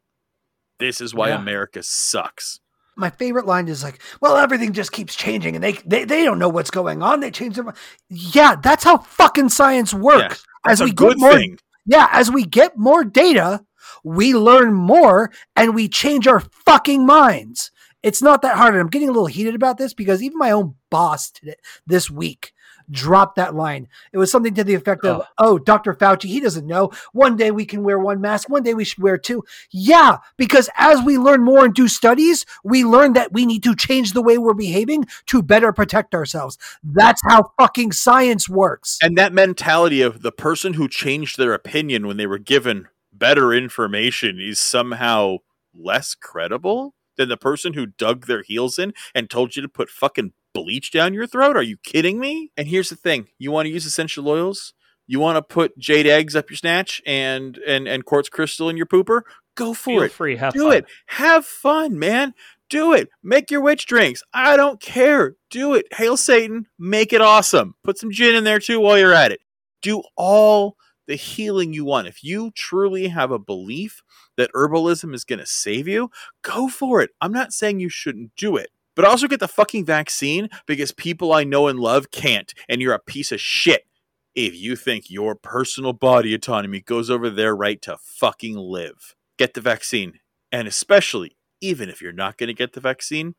[0.79, 1.38] This is why Yeah.
[1.38, 2.61] America sucks.
[3.01, 6.39] My favorite line is like, "Well, everything just keeps changing, and they they, they don't
[6.39, 7.21] know what's going on.
[7.21, 7.77] They change their mind."
[8.09, 10.45] Yeah, that's how fucking science works.
[10.67, 11.59] As a we good get more, thing.
[11.87, 13.65] yeah, as we get more data,
[14.05, 17.71] we learn more, and we change our fucking minds.
[18.03, 18.75] It's not that hard.
[18.75, 22.11] And I'm getting a little heated about this because even my own boss today, this
[22.11, 22.53] week
[22.90, 23.88] dropped that line.
[24.12, 25.26] It was something to the effect of, Ugh.
[25.38, 25.94] "Oh, Dr.
[25.94, 26.90] Fauci, he doesn't know.
[27.12, 28.48] One day we can wear one mask.
[28.48, 29.44] One day we should wear two.
[29.70, 33.74] Yeah, because as we learn more and do studies, we learn that we need to
[33.74, 36.59] change the way we're behaving to better protect ourselves.
[36.83, 38.98] That's how fucking science works.
[39.03, 43.53] And that mentality of the person who changed their opinion when they were given better
[43.53, 45.38] information is somehow
[45.74, 49.90] less credible than the person who dug their heels in and told you to put
[49.90, 51.57] fucking bleach down your throat.
[51.57, 52.51] Are you kidding me?
[52.57, 54.75] And here's the thing: you want to use essential oils.
[55.07, 58.77] You want to put jade eggs up your snatch and and and quartz crystal in
[58.77, 59.23] your pooper.
[59.57, 60.13] Go for Feel it.
[60.13, 60.77] free, have Do fun.
[60.77, 60.85] it.
[61.07, 62.35] Have fun, man.
[62.69, 63.09] Do it.
[63.23, 64.23] Make your witch drinks.
[64.33, 65.35] I don't care.
[65.51, 65.87] Do it.
[65.93, 66.67] Hail Satan.
[66.79, 67.75] Make it awesome.
[67.83, 69.41] Put some gin in there too while you're at it.
[69.83, 70.77] Do all
[71.09, 72.07] the healing you want.
[72.07, 74.03] If you truly have a belief
[74.37, 76.11] that herbalism is going to save you,
[76.43, 77.11] go for it.
[77.21, 78.71] I'm not saying you shouldn't do it.
[79.01, 82.93] But also get the fucking vaccine because people I know and love can't, and you're
[82.93, 83.87] a piece of shit
[84.35, 89.15] if you think your personal body autonomy goes over their right to fucking live.
[89.39, 90.21] Get the vaccine.
[90.53, 93.37] And especially, even if you're not going to get the vaccine,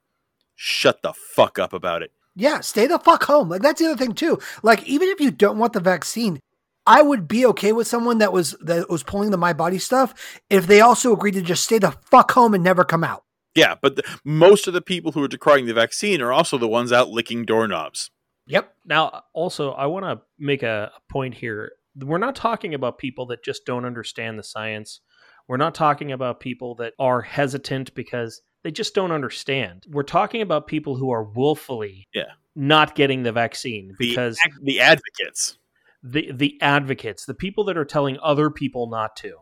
[0.56, 2.12] shut the fuck up about it.
[2.36, 3.48] Yeah, stay the fuck home.
[3.48, 4.40] Like that's the other thing too.
[4.64, 6.40] Like even if you don't want the vaccine,
[6.88, 10.42] I would be okay with someone that was that was pulling the my body stuff
[10.50, 13.26] if they also agreed to just stay the fuck home and never come out.
[13.56, 16.68] Yeah, but the, most of the people who are decrying the vaccine are also the
[16.68, 18.10] ones out licking doorknobs.
[18.48, 18.74] Yep.
[18.86, 21.74] Now, also, I want to make a, point here.
[21.96, 25.02] We're not talking about people that just don't understand the science.
[25.48, 29.86] We're not talking about people that are hesitant because they just don't understand.
[29.90, 32.32] We're talking about people who are willfully Yeah.
[32.56, 35.58] not getting the vaccine because ac- the advocates.
[36.04, 39.40] the the advocates, the people that are telling other people not to.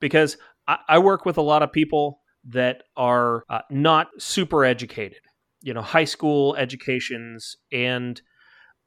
[0.00, 5.20] Because I, I work with a lot of people that are uh, not super educated,
[5.60, 8.20] you know, high school educations, and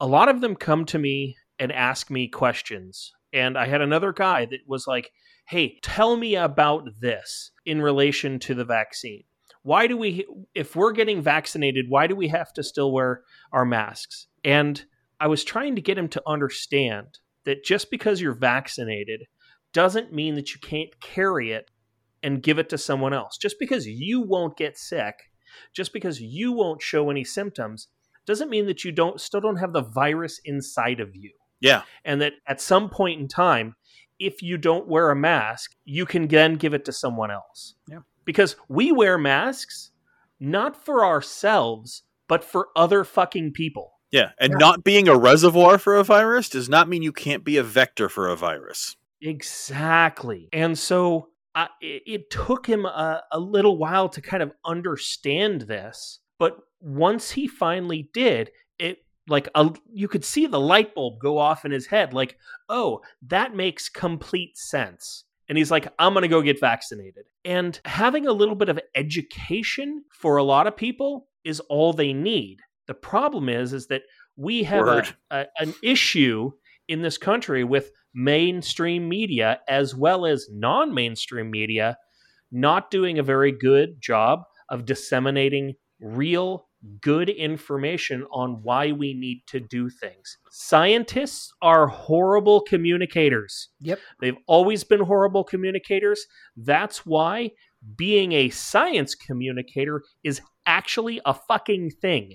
[0.00, 3.12] a lot of them come to me and ask me questions.
[3.32, 5.10] And I had another guy that was like,
[5.46, 9.24] "Hey, tell me about this in relation to the vaccine.
[9.62, 13.22] Why do we, if we're getting vaccinated, why do we have to still wear
[13.52, 14.84] our masks?" And
[15.20, 19.22] I was trying to get him to understand that just because you're vaccinated
[19.72, 21.70] doesn't mean that you can't carry it
[22.22, 23.36] and give it to someone else.
[23.36, 25.14] Just because you won't get sick,
[25.74, 27.88] just because you won't show any symptoms,
[28.26, 31.32] doesn't mean that you don't still don't have the virus inside of you.
[31.60, 31.82] Yeah.
[32.04, 33.76] And that at some point in time,
[34.18, 37.74] if you don't wear a mask, you can then give it to someone else.
[37.88, 38.00] Yeah.
[38.24, 39.90] Because we wear masks
[40.38, 43.92] not for ourselves, but for other fucking people.
[44.10, 44.30] Yeah.
[44.38, 44.58] And Yeah.
[44.58, 48.08] not being a reservoir for a virus does not mean you can't be a vector
[48.08, 48.96] for a virus.
[49.20, 50.48] Exactly.
[50.52, 51.28] And so
[51.80, 56.20] it, it took him a, a little while to kind of understand this.
[56.38, 61.38] But once he finally did, it like a, you could see the light bulb go
[61.38, 62.36] off in his head like,
[62.68, 65.24] oh, that makes complete sense.
[65.48, 67.26] And he's like, I'm going to go get vaccinated.
[67.44, 72.12] And having a little bit of education for a lot of people is all they
[72.12, 72.58] need.
[72.86, 74.02] The problem is, is that
[74.36, 76.52] we have a, a, an issue
[76.92, 81.96] in this country with mainstream media as well as non mainstream media
[82.50, 86.68] not doing a very good job of disseminating real
[87.00, 90.36] good information on why we need to do things.
[90.50, 93.68] Scientists are horrible communicators.
[93.80, 94.00] Yep.
[94.20, 96.26] They've always been horrible communicators.
[96.56, 97.52] That's why
[97.96, 102.34] being a science communicator is actually a fucking thing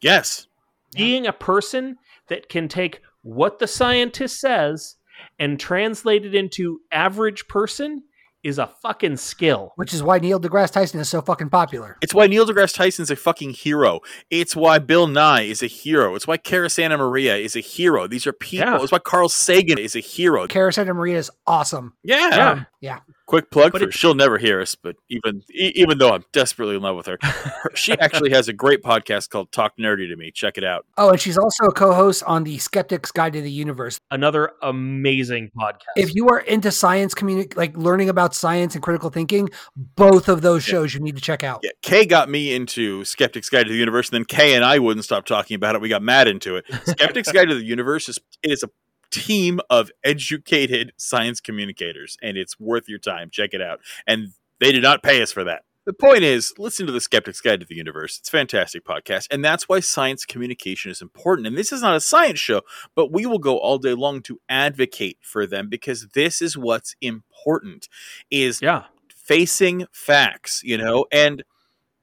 [0.00, 0.46] Yes.
[0.94, 1.96] being a person
[2.28, 4.96] that can take what the scientist says
[5.38, 8.02] and translate it into average person
[8.44, 9.72] is a fucking skill.
[9.76, 11.96] Which is why Neil deGrasse Tyson is so fucking popular.
[12.00, 14.00] It's why Neil deGrasse Tyson's a fucking hero.
[14.30, 16.14] It's why Bill Nye is a hero.
[16.14, 18.06] It's why Cara Santa Maria is a hero.
[18.06, 18.68] These are people.
[18.68, 18.82] Yeah.
[18.82, 20.46] It's why Carl Sagan is a hero.
[20.46, 21.94] Cara Santa Maria is awesome.
[22.04, 22.28] Yeah.
[22.30, 22.64] Yeah.
[22.80, 22.98] Yeah.
[23.28, 26.76] Quick plug But for it- she'll never hear us, but even even though I'm desperately
[26.76, 30.16] in love with her, her- she actually has a great podcast called Talk Nerdy to
[30.16, 30.30] Me.
[30.30, 30.86] Check it out.
[30.96, 34.00] Oh, and she's also a co-host on the Skeptic's Guide to the Universe.
[34.10, 35.82] Another amazing podcast.
[35.96, 40.40] If you are into science, communi- like learning about science and critical thinking, both of
[40.40, 40.72] those Yeah.
[40.72, 41.60] shows you need to check out.
[41.62, 44.78] Yeah, Kay got me into Skeptic's Guide to the Universe, and then Kay and I
[44.78, 45.82] wouldn't stop talking about it.
[45.82, 46.64] We got mad into it.
[46.86, 48.70] Skeptic's Guide to the Universe is it is a
[49.10, 53.30] team of educated science communicators, and it's worth your time.
[53.30, 53.80] Check it out.
[54.06, 55.62] And they did not pay us for that.
[55.86, 58.18] the point is, listen to the Skeptic's Guide to the Universe.
[58.18, 61.46] It's a fantastic podcast, and that's why science communication is important.
[61.46, 62.60] And this is not a science show,
[62.94, 66.94] but we will go all day long to advocate for them because this is what's
[67.00, 67.88] important.
[68.30, 68.84] Is Yeah.
[69.14, 71.42] facing facts, you know, and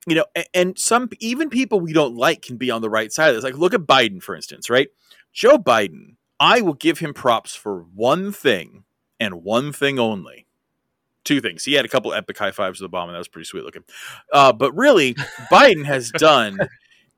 [0.08, 3.30] you know, and some even people we don't like can be on the right side
[3.30, 3.44] of this.
[3.44, 4.90] Like, look at Biden, for instance, right?
[5.34, 8.84] Joe Biden, I will give him props for one thing
[9.20, 10.48] and one thing only.
[11.24, 11.64] Two things.
[11.64, 13.12] He had a couple epic high fives with Obama.
[13.12, 13.84] That was pretty sweet looking.
[14.32, 15.14] Uh, but really,
[15.52, 16.60] Biden has done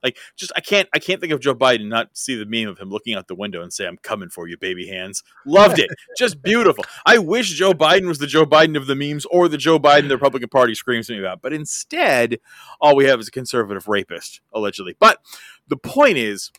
[0.04, 2.80] like just I can't I can't think of Joe Biden not see the meme of
[2.80, 5.24] him looking out the window and say I'm coming for you, baby hands.
[5.46, 5.90] Loved it.
[6.18, 6.86] just beautiful.
[7.06, 10.08] I wish Joe Biden was the Joe Biden of the memes or the Joe Biden
[10.08, 11.42] the Republican Party screams to me about.
[11.42, 12.40] But instead,
[12.80, 14.96] all we have is a conservative rapist, allegedly.
[15.00, 15.20] But
[15.68, 16.52] the point is,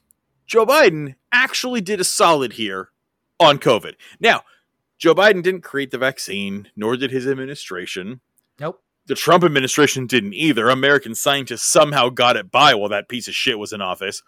[0.49, 2.89] Joe Biden actually did a solid here
[3.39, 3.95] on COVID.
[4.19, 4.45] Now,
[4.97, 8.21] Joe Biden didn't create the vaccine, nor did his administration.
[8.59, 8.83] Nope.
[9.07, 10.71] The Trump administration didn't either.
[10.71, 14.23] American scientists somehow got it by while that piece of shit was in office.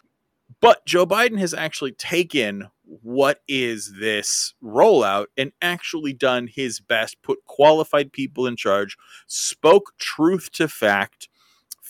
[0.60, 7.16] But Joe Biden has actually taken what is this rollout and actually done his best,
[7.22, 11.29] put qualified people in charge, spoke truth to fact,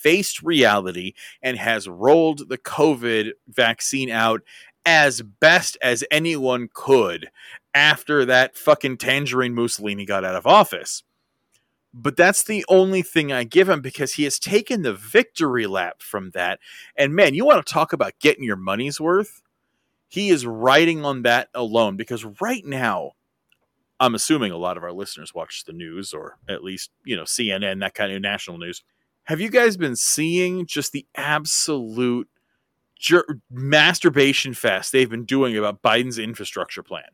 [0.03, 4.43] faced reality, and has rolled the COVID vaccine out
[4.87, 7.31] as best as anyone could
[7.75, 11.03] after that fucking tangerine Mussolini got out of office.
[11.93, 16.03] But that's the only thing I give him because he has taken the victory lap
[16.03, 16.61] from that.
[16.97, 19.43] And man, you want to talk about getting your money's worth?
[20.09, 23.13] He is riding on that alone because right now,
[23.99, 27.25] I'm assuming a lot of our listeners watch the news or at least, you know,
[27.25, 28.83] CNN, that kind of national news.
[29.31, 32.29] Have you guys been seeing just the absolute
[32.99, 37.05] jer- masturbation fest they've been doing about Biden's infrastructure plan?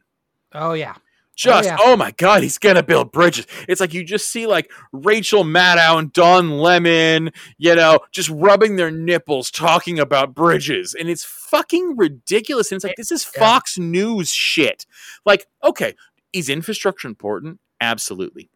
[0.55, 0.94] Oh yeah.
[1.35, 1.76] Just oh, yeah.
[1.79, 3.46] oh, my god, he's gonna build bridges.
[3.68, 8.76] It's like you just see like Rachel Maddow and Don Lemon, you know, just rubbing
[8.76, 12.72] their nipples talking about bridges, and it's fucking ridiculous.
[12.72, 13.40] And it's like this is Yeah.
[13.40, 14.87] Fox News shit.
[15.26, 15.92] Like, okay,
[16.33, 17.61] is infrastructure important?
[17.79, 18.48] Absolutely.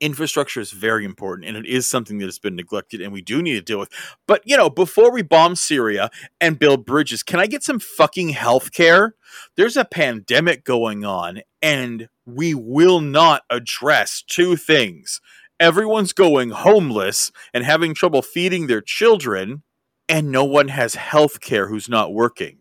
[0.00, 3.42] Infrastructure is very important and it is something that has been neglected and we do
[3.42, 3.90] need to deal with.
[4.26, 8.30] But, you know, before we bomb Syria and build bridges, can I get some fucking
[8.30, 9.14] health care?
[9.56, 15.20] There's a pandemic going on and we will not address two things.
[15.60, 19.62] Everyone's going homeless and having trouble feeding their children,
[20.08, 22.58] and no one has health care who's not working.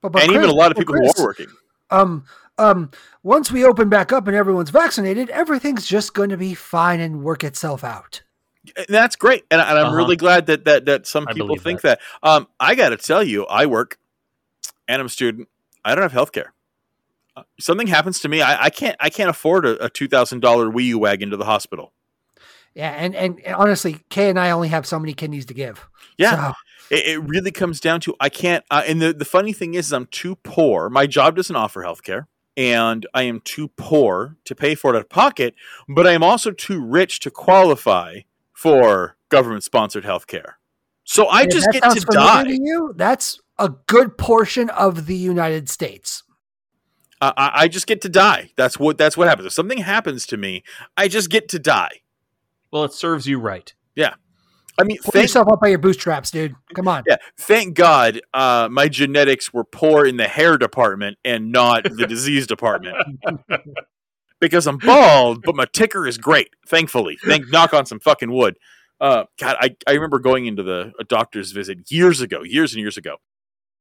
[0.00, 1.46] But, but and even a lot of people Chris, who are working.
[1.90, 2.24] Um,
[2.58, 2.90] um,
[3.22, 7.22] once we open back up and everyone's vaccinated, everything's just going to be fine and
[7.22, 8.22] work itself out.
[8.76, 9.96] And that's great, and, and I'm Uh-huh.
[9.96, 12.00] really glad that that that some people think that.
[12.22, 13.98] Um, I got to tell you, I work,
[14.86, 15.48] and I'm a student.
[15.84, 16.52] I don't have health care.
[17.36, 20.40] Uh, something happens to me, I, I can't I can't afford a, a two thousand
[20.40, 21.92] dollar Wii U wagon to the hospital.
[22.74, 25.88] Yeah, and, and and honestly, Kay and I only have so many kidneys to give.
[26.18, 28.64] Yeah, So, it, it really comes down to I can't.
[28.70, 30.88] Uh, and the the funny thing is, I'm too poor.
[30.88, 32.28] My job doesn't offer health care.
[32.56, 35.54] And I am too poor to pay for it out of pocket,
[35.88, 38.20] but I am also too rich to qualify
[38.52, 40.58] for government sponsored health care.
[41.04, 42.44] So I if just that get sounds to familiar die.
[42.44, 46.22] to you, that's a good portion of the United States.
[47.20, 48.50] I, I I just get to die.
[48.56, 49.46] That's what that's what happens.
[49.46, 50.62] If something happens to me,
[50.96, 52.02] I just get to die.
[52.70, 53.72] Well, it serves you right.
[54.78, 56.54] I mean, Pull thank, yourself up by your bootstraps, dude.
[56.74, 57.04] Come on.
[57.06, 62.06] yeah, thank God, uh, my genetics were poor in the hair department and not the
[62.06, 62.96] disease department.
[64.40, 66.48] Because I'm bald, but my ticker is great.
[66.66, 68.58] Thankfully, thank knock on some fucking wood.
[69.00, 72.80] Uh, God, I, I remember going into the a doctor's visit years ago, years and
[72.80, 73.18] years ago.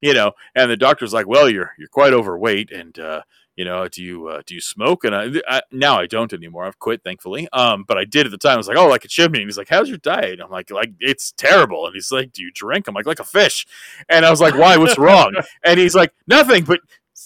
[0.02, 3.22] You know, and the doctor's like, "Well, you're you're quite overweight, and uh,
[3.62, 6.65] you know, do you uh, do you smoke?" And I, I now I don't anymore.
[6.65, 7.47] I've quit, thankfully.
[7.54, 8.56] Um, but I did at the time.
[8.56, 10.71] I was like, "Oh, like a chimney." And he's like, "How's your diet?" I'm like,
[10.71, 13.67] "Like it's terrible." And he's like, "Do you drink?" I'm like, "Like a fish."
[14.10, 14.78] And I was like, "Why?
[14.78, 16.80] What's wrong?" And he's like, "Nothing, but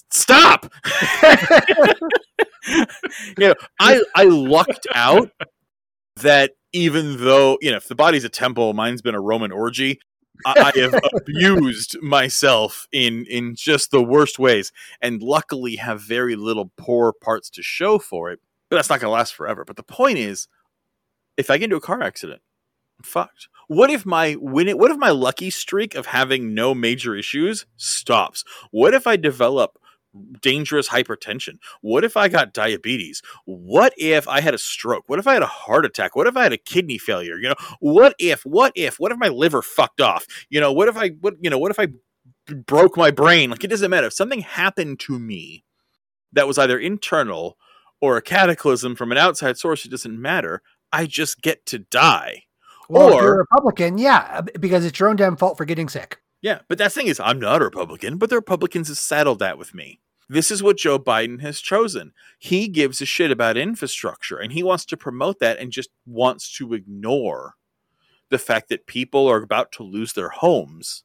[0.09, 0.69] stop."
[2.67, 2.85] you
[3.37, 5.31] know, I I lucked out
[6.17, 10.01] that even though you know, if the body's a temple, mine's been a Roman orgy.
[10.45, 14.71] I, I have abused myself in in just the worst ways,
[15.01, 18.39] and luckily have very little poor parts to show for it.
[18.69, 19.63] But that's not going to last forever.
[19.63, 20.47] But the point is,
[21.37, 22.41] if I get into a car accident,
[22.99, 23.47] I'm fucked.
[23.67, 24.77] What if my win it?
[24.77, 28.43] What if my lucky streak of having no major issues stops?
[28.71, 29.79] What if I develop
[30.41, 31.57] dangerous hypertension?
[31.81, 33.21] What if I got diabetes?
[33.45, 35.03] What if I had a stroke?
[35.07, 36.15] What if I had a heart attack?
[36.15, 37.37] What if I had a kidney failure?
[37.37, 40.25] You know, what if, what if, what if my liver fucked off?
[40.49, 41.87] You know, what if I, what, you know, what if I
[42.65, 43.49] broke my brain?
[43.49, 44.07] Like, it doesn't matter.
[44.07, 45.63] If something happened to me
[46.33, 47.57] that was either internal
[48.01, 50.61] or a cataclysm from an outside source, it doesn't matter.
[50.91, 52.43] I just get to die.
[52.87, 55.65] Well, if Or- you're a Republican, yeah, uh, because it's your own damn fault for
[55.65, 56.19] getting sick.
[56.41, 59.39] Yeah, but that's the thing is, I'm not a Republican, but the Republicans have saddled
[59.39, 59.99] that with me.
[60.27, 62.11] This is what Joe Biden has chosen.
[62.39, 66.51] He gives a shit about infrastructure and he wants to promote that and just wants
[66.57, 67.55] to ignore
[68.29, 71.03] the fact that people are about to lose their homes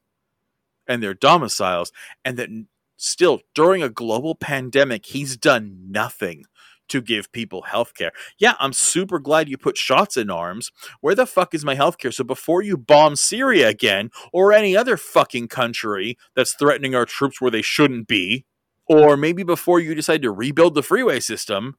[0.87, 1.91] and their domiciles,
[2.25, 2.49] and that
[2.97, 6.45] still during a global pandemic, he's done nothing
[6.89, 8.11] to give people health care.
[8.37, 10.71] Yeah, I'm super glad you put shots in arms.
[10.99, 12.11] Where the fuck is my health care?
[12.11, 17.39] So before you bomb Syria again, or any other fucking country that's threatening our troops
[17.39, 18.45] where they shouldn't be,
[18.91, 21.77] or maybe before you decide to rebuild the freeway system,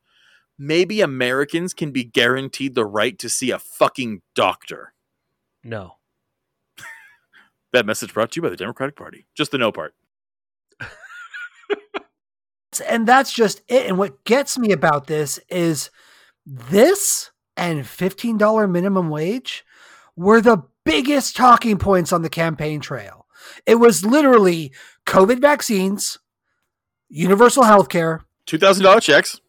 [0.58, 4.94] maybe Americans can be guaranteed the right to see a fucking doctor.
[5.62, 5.96] No.
[7.74, 9.26] That message brought to you by the Democratic Party.
[9.34, 9.94] Just the no part.
[12.88, 13.84] And that's just it.
[13.84, 15.90] And what gets me about this is
[16.46, 19.62] this and $15 minimum wage
[20.16, 23.26] were the biggest talking points on the campaign trail.
[23.66, 24.72] It was literally
[25.04, 26.18] COVID vaccines,
[27.12, 29.40] universal health care, $2,000 checks.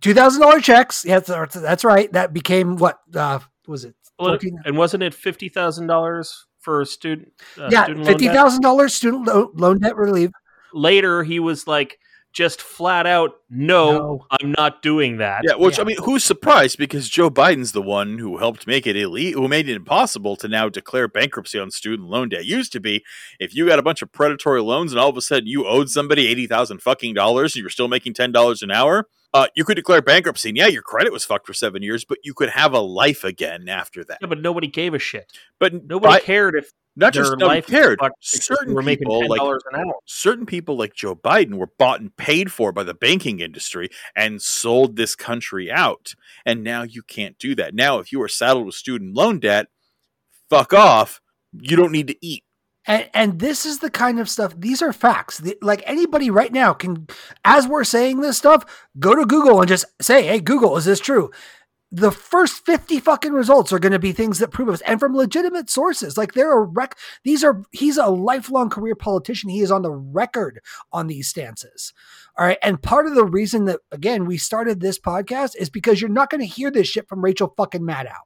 [0.00, 1.04] $2,000 checks.
[1.04, 2.12] Yeah, that's, that's right.
[2.12, 3.94] That became what uh, was it?
[4.18, 7.32] Well, and wasn't it fifty thousand dollars for a student?
[7.56, 10.30] Uh, yeah, student loan fifty thousand dollars student lo- loan debt relief.
[10.72, 12.00] Later, he was like,
[12.32, 14.26] just flat out, no, No.
[14.30, 15.42] I'm not doing that.
[15.44, 15.82] Yeah, which Yeah.
[15.82, 19.48] I mean, who's surprised because Joe Biden's the one who helped make it illegal, who
[19.48, 22.44] made it impossible to now declare bankruptcy on student loan debt.
[22.44, 23.04] Used to be
[23.40, 25.88] if you got a bunch of predatory loans and all of a sudden you owed
[25.88, 29.08] somebody eighty thousand fucking dollars, and you're still making ten dollars an hour.
[29.34, 32.18] Uh, you could declare bankruptcy, and yeah, your credit was fucked for seven years, but
[32.24, 34.18] you could have a life again after that.
[34.22, 35.30] Yeah, but nobody gave a shit.
[35.58, 38.00] But Nobody cared if not just nobody cared.
[38.20, 39.94] Certain were making people, like an hour.
[40.04, 44.42] certain people like Joe Biden were bought and paid for by the banking industry and
[44.42, 46.14] sold this country out.
[46.44, 47.72] And now you can't do that.
[47.72, 49.68] Now, if you are saddled with student loan debt,
[50.50, 51.20] fuck off.
[51.52, 52.42] You don't need to eat.
[52.88, 55.38] And, and this is the kind of stuff, these are facts.
[55.38, 57.06] The- like anybody right now can,
[57.44, 58.64] as we're saying this stuff,
[58.98, 61.30] go to Google and just say, hey, Google, is this true?
[61.92, 65.14] The first 50 fucking results are going to be things that prove us and from
[65.14, 66.16] legitimate sources.
[66.16, 69.50] Like they're a rec, these are, he's a lifelong career politician.
[69.50, 70.60] He is on the record
[70.92, 71.92] on these stances.
[72.38, 72.58] All right.
[72.62, 76.30] And part of the reason that, again, we started this podcast is because you're not
[76.30, 78.16] going to hear this shit from Rachel fucking Maddow.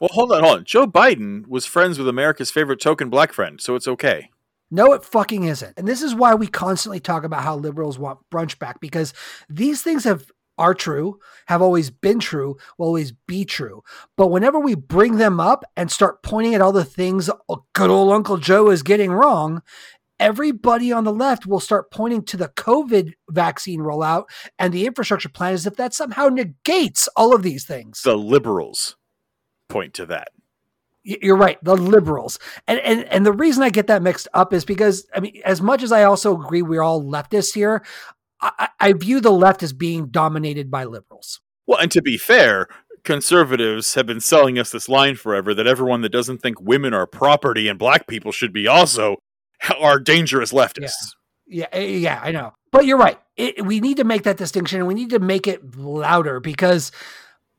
[0.00, 0.64] Well, hold on, hold on.
[0.64, 4.30] Joe Biden was friends with America's favorite token black friend, so it's okay.
[4.70, 5.74] No, it fucking isn't.
[5.78, 9.14] And this is why we constantly talk about how liberals want brunch back because
[9.48, 13.82] these things have are true, have always been true, will always be true.
[14.16, 17.30] But whenever we bring them up and start pointing at all the things
[17.74, 19.62] good old Uncle Joe is getting wrong,
[20.18, 24.24] everybody on the left will start pointing to the COVID vaccine rollout
[24.58, 28.00] and the infrastructure plan as if that somehow negates all of these things.
[28.02, 28.96] The liberals
[29.68, 30.28] point to that.
[31.04, 34.64] You're right, the liberals, and and and the reason I get that mixed up is
[34.64, 37.84] because I mean, as much as I also agree we're all leftists here,
[38.40, 41.40] I, I view the left as being dominated by liberals.
[41.66, 42.66] Well, and to be fair,
[43.04, 47.06] conservatives have been selling us this line forever that everyone that doesn't think women are
[47.06, 49.16] property and black people should be also
[49.78, 51.14] are dangerous leftists.
[51.46, 53.18] Yeah, eh, yeah, I know, but you're right.
[53.36, 56.90] It, we need to make that distinction, and we need to make it louder because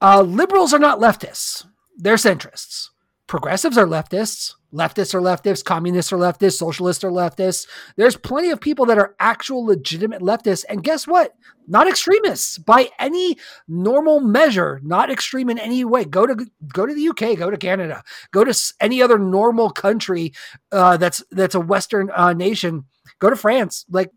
[0.01, 1.66] uh, liberals are not leftists;
[1.98, 2.89] they're centrists.
[3.28, 4.54] Progressives are leftists.
[4.74, 5.64] Leftists are leftists.
[5.64, 6.54] Communists are leftists.
[6.60, 7.68] Socialists are leftists.
[7.98, 10.64] There's plenty of people that are actual legitimate leftists.
[10.70, 11.34] And guess what?
[11.68, 13.36] Not extremists by any
[13.68, 14.80] normal measure.
[14.82, 16.06] Not extreme in any way.
[16.06, 17.38] Go to go to the UK.
[17.38, 18.02] Go to Canada.
[18.32, 20.34] Go to any other normal country
[20.72, 22.86] uh, that's that's a Western uh, nation.
[23.20, 23.86] Go to France.
[23.89, 24.12] Like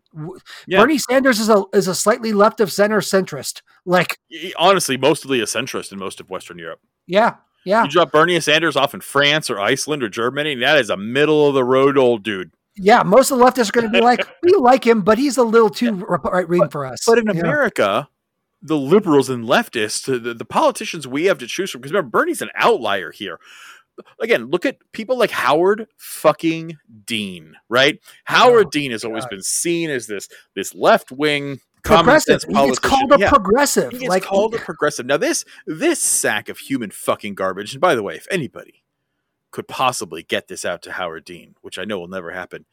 [0.67, 0.79] Yeah.
[0.79, 3.61] Bernie Sanders is a is a slightly left of center centrist.
[3.85, 4.17] Like
[4.57, 6.79] Honestly, mostly a centrist in most of Western Europe.
[7.07, 7.83] yeah, yeah.
[7.83, 10.97] You drop Bernie Sanders off in France or Iceland or Germany, and that is a
[10.97, 12.51] middle of the road old dude.
[12.77, 15.37] Yeah, most of the leftists are going to be like, we like him, but he's
[15.37, 17.03] a little too right wing for us.
[17.05, 17.39] But in You know?
[17.41, 18.09] America,
[18.61, 22.41] the liberals and leftists, the, the politicians we have to choose from, because remember, Bernie's
[22.41, 23.39] an outlier here.
[24.19, 27.99] Again, look at people like Howard fucking Dean, right?
[28.23, 29.31] Howard Oh, Dean has oh always God.
[29.31, 32.41] been seen as this this left wing progressive.
[32.47, 33.29] gets called a Yeah.
[33.29, 33.93] progressive.
[34.01, 35.05] Like called a progressive.
[35.05, 37.73] Now this this sack of human fucking garbage.
[37.73, 38.83] And by the way, if anybody
[39.51, 42.65] could possibly get this out to Howard Dean, which I know will never happen,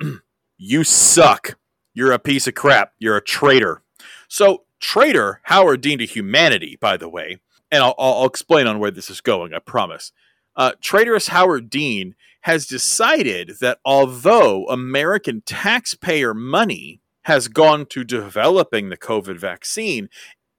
[0.58, 1.58] you suck.
[1.94, 2.92] You're a piece of crap.
[2.98, 3.82] You're a traitor.
[4.28, 7.38] So traitor Howard Dean to humanity, by the way,
[7.70, 9.54] and I'll, I'll I'll explain on where this is going.
[9.54, 10.12] I promise.
[10.54, 18.88] Uh, traitorous Howard Dean has decided that although American taxpayer money has gone to developing
[18.88, 20.08] the COVID vaccine,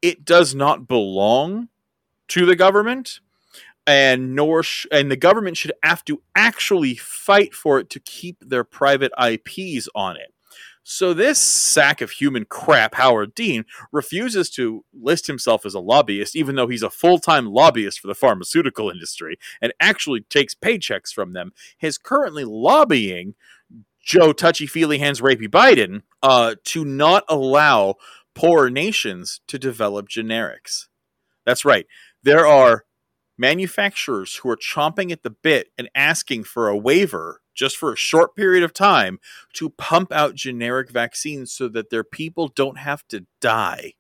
[0.02, 1.70] it does not belong
[2.30, 3.22] to the government.
[3.90, 8.38] and nor sh- and the government should have to actually fight for it to keep
[8.42, 10.34] their private IPs on it.
[10.84, 13.64] So this sack of human crap, Howard Dean,
[13.94, 18.16] refuses to list himself as a lobbyist, even though he's a full-time lobbyist for the
[18.16, 21.54] pharmaceutical industry and actually takes paychecks from them.
[21.82, 23.36] Is currently lobbying
[24.08, 27.96] Joe Touchy Feely Hands Rapey Biden uh, to not allow
[28.34, 30.86] poor nations to develop generics.
[31.46, 31.86] That's right.
[32.24, 32.86] There are
[33.38, 37.98] manufacturers who are chomping at the bit and asking for a waiver just for a
[37.98, 39.20] short period of time
[39.52, 43.96] to pump out generic vaccines so that their people don't have to die.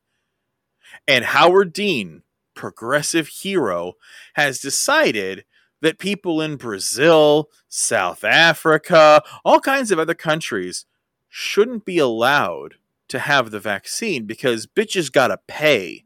[1.05, 3.95] And Howard Dean, progressive hero,
[4.35, 5.43] has decided
[5.81, 10.85] that people in Brazil, South Africa, all kinds of other countries
[11.29, 12.75] shouldn't be allowed
[13.09, 16.03] to have the vaccine because bitches gotta pay.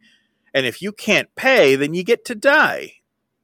[0.54, 2.94] And if you can't pay, then you get to die.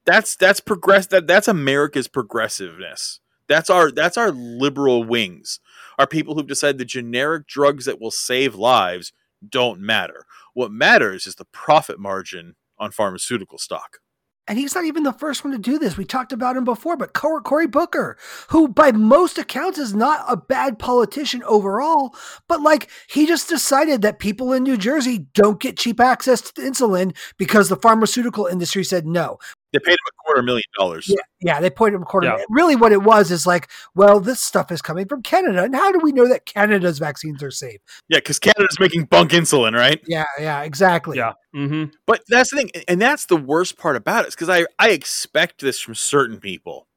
[0.06, 3.20] That's that's progress that that's America's progressiveness.
[3.48, 5.60] That's our that's our liberal wings.
[5.98, 9.14] Are people who've decided the generic drugs that will save lives
[9.48, 10.26] don't matter.
[10.54, 14.00] What matters is the profit margin on pharmaceutical stock.
[14.48, 15.98] And he's not even the first one to do this.
[15.98, 18.18] We talked about him before, but Cory Booker,
[18.50, 22.16] who by most accounts is not a bad politician overall,
[22.48, 26.62] but like he just decided that people in New Jersey don't get cheap access to
[26.62, 29.38] insulin because the pharmaceutical industry said no.
[29.74, 31.08] They paid him a quarter million dollars.
[31.10, 32.28] Yeah, yeah, they paid him a quarter.
[32.28, 32.44] Yeah.
[32.50, 35.92] Really, what it was is like, well, this stuff is coming from Canada, and how
[35.92, 37.80] do we know that Canada's vaccines are safe?
[38.08, 40.02] Yeah, because Canada's making bunk insulin, right?
[40.08, 41.18] Yeah, yeah, exactly.
[41.18, 41.92] Yeah, mm-hmm.
[42.06, 45.62] but that's the thing, and that's the worst part about it, because I I expect
[45.62, 46.88] this from certain people.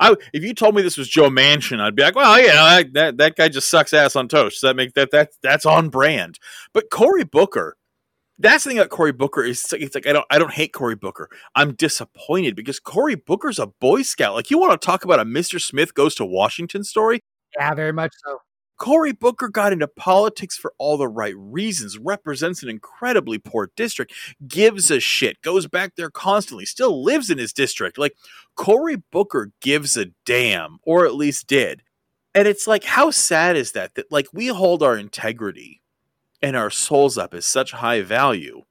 [0.00, 3.18] I if you told me this was Joe Manchin, I'd be like, well, yeah, that
[3.18, 4.56] that guy just sucks ass on toast.
[4.60, 6.38] Does that make that that that's on brand?
[6.72, 7.75] But Cory Booker
[8.38, 10.52] that's the thing about Cory Booker is it's like, it's like, I don't I don't
[10.52, 11.28] hate Cory Booker.
[11.54, 14.34] I'm disappointed because Cory Booker's a Boy Scout.
[14.34, 15.60] Like you want to talk about a Mr.
[15.60, 17.20] Smith goes to Washington story?
[17.56, 18.38] Yeah, very much so.
[18.78, 24.12] Cory Booker got into politics for all the right reasons, represents an incredibly poor district,
[24.46, 27.96] gives a shit, goes back there constantly, still lives in his district.
[27.96, 28.14] Like
[28.54, 31.82] Cory Booker gives a damn, or at least did.
[32.34, 33.94] And it's like, how sad is that?
[33.94, 35.80] That like we hold our integrity
[36.46, 38.62] and our souls up as such high value.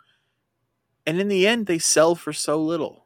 [1.06, 3.06] And in the end, they sell for so little.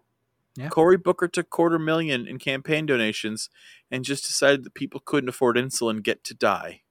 [0.55, 0.69] Yeah.
[0.69, 3.49] Cory Booker took quarter million in campaign donations
[3.89, 6.81] and just decided that people couldn't afford insulin get to die.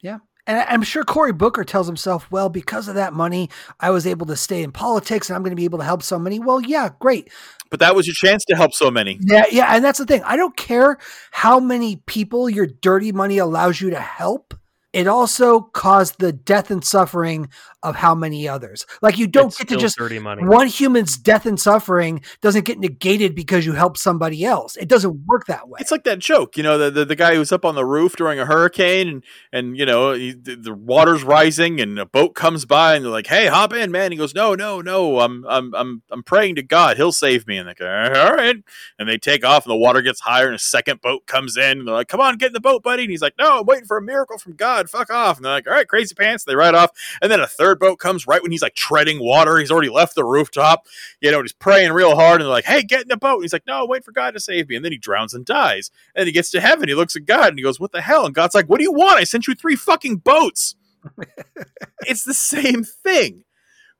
[0.00, 0.20] Yeah.
[0.46, 4.24] And I'm sure Cory Booker tells himself, well, because of that money, I was able
[4.26, 6.38] to stay in politics and I'm going to be able to help so many.
[6.38, 7.30] Well, yeah, great.
[7.68, 9.18] But that was your chance to help so many.
[9.20, 9.74] Yeah, yeah.
[9.74, 10.22] And that's the thing.
[10.22, 10.96] I don't care
[11.32, 14.54] how many people your dirty money allows you to help
[14.96, 17.50] it also caused the death and suffering
[17.82, 18.86] of how many others.
[19.02, 20.42] Like you don't it's get to just dirty money.
[20.42, 24.74] one human's death and suffering doesn't get negated because you help somebody else.
[24.74, 25.78] It doesn't work that way.
[25.80, 28.16] It's like that joke, you know, the the, the guy who's up on the roof
[28.16, 32.34] during a hurricane and and you know he, the, the, water's rising and a boat
[32.34, 35.20] comes by and they're like, "Hey, hop in, man." He goes, "No, no, no.
[35.20, 36.96] I'm I'm I'm I'm praying to God.
[36.96, 38.56] He'll save me." And they go, uh, "All right."
[38.98, 41.80] And they take off and the water gets higher and a second boat comes in
[41.80, 43.66] and they're like, "Come on, get in the boat, buddy." And he's like, "No, I'm
[43.66, 45.36] waiting for a miracle from God." Fuck off.
[45.36, 46.44] And they're like, all right, crazy pants.
[46.44, 46.90] They ride off.
[47.20, 49.58] And then a third boat comes right when he's like treading water.
[49.58, 50.86] He's already left the rooftop,
[51.20, 52.40] you know, he's praying real hard.
[52.40, 53.36] And they're like, hey, get in the boat.
[53.36, 54.76] And he's like, no, wait for God to save me.
[54.76, 55.90] And then he drowns and dies.
[56.14, 56.88] And he gets to heaven.
[56.88, 58.26] He looks at God and he goes, what the hell?
[58.26, 59.18] And God's like, what do you want?
[59.18, 60.74] I sent you three fucking boats.
[62.06, 63.44] it's the same thing.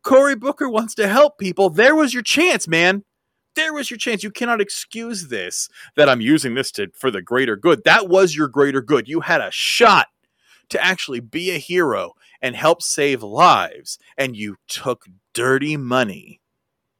[0.03, 1.69] Cory Booker wants to help people.
[1.69, 3.05] There was your chance, man
[3.57, 4.23] there was your chance.
[4.23, 7.83] You cannot excuse this that I'm using this to for the greater good.
[7.85, 9.09] That was your greater good.
[9.09, 10.09] You had a shot
[10.71, 12.13] to actually be a hero
[12.43, 16.41] and help save lives, and you took dirty money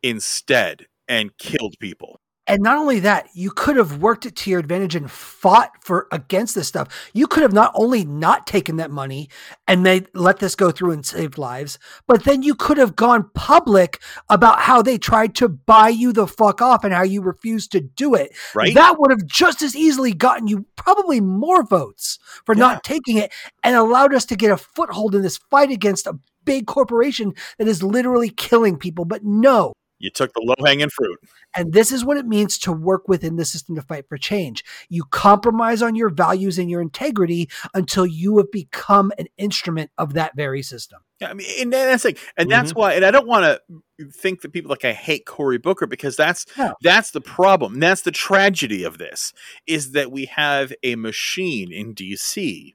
[0.03, 2.21] instead and killed people.
[2.47, 6.07] And not only that, you could have worked it to your advantage and fought for
[6.13, 7.11] against this stuff.
[7.13, 9.29] You could have not only not taken that money
[9.67, 13.31] and made let this go through and saved lives, but then you could have gone
[13.35, 17.73] public about how they tried to buy you the fuck off and how you refused
[17.73, 18.33] to do it.
[18.55, 18.75] Right.
[18.75, 22.61] That would have just as easily gotten you probably more votes for yeah.
[22.61, 23.33] not taking it
[23.65, 27.67] and allowed us to get a foothold in this fight against a big corporation that
[27.67, 29.05] is literally killing people.
[29.05, 31.19] But no, you took the low hanging fruit.
[31.57, 34.65] And this is what it means to work within the system to fight for change.
[34.89, 40.15] You compromise on your values and your integrity until you have become an instrument of
[40.15, 41.01] that very system.
[41.21, 42.81] Yeah, I mean, and that's like, and that's mm-hmm.
[42.81, 46.17] why, and I don't want to think that people like I hate Cory Booker because
[46.17, 46.75] that's no.
[46.83, 47.81] that's the problem.
[47.81, 49.33] That's the tragedy of this
[49.67, 52.75] is that we have a machine in DC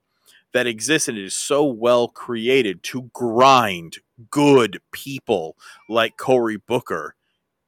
[0.53, 3.97] that exists and it is so well created to grind
[4.29, 5.55] good people
[5.89, 7.15] like Cory Booker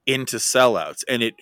[0.05, 1.03] into sellouts.
[1.07, 1.35] And it,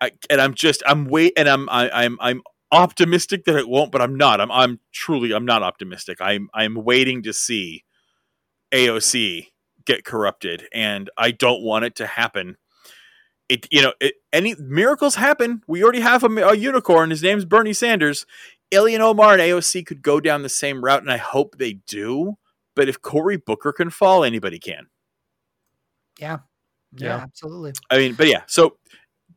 [0.00, 3.92] I, and I'm just I'm wait and I'm I, I'm I'm optimistic that it won't,
[3.92, 4.40] but I'm not.
[4.40, 6.18] I'm I'm truly I'm not optimistic.
[6.20, 7.84] I'm I'm waiting to see
[8.72, 9.48] AOC
[9.84, 12.56] get corrupted, and I don't want it to happen.
[13.48, 15.62] It you know it, any miracles happen.
[15.68, 17.10] We already have a, a unicorn.
[17.10, 18.26] His name's Bernie Sanders.
[18.72, 22.38] Ilhan Omar and AOC could go down the same route, and I hope they do.
[22.74, 24.86] But if Cory Booker can fall, anybody can.
[26.18, 26.38] Yeah.
[26.96, 27.16] Yeah, Yeah.
[27.22, 27.72] absolutely.
[27.90, 28.42] I mean, but yeah.
[28.46, 28.76] So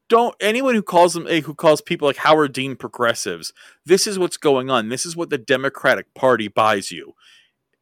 [0.09, 3.53] don't anyone who calls them eh, who calls people like Howard Dean progressives.
[3.85, 4.89] This is what's going on.
[4.89, 7.13] This is what the Democratic Party buys you.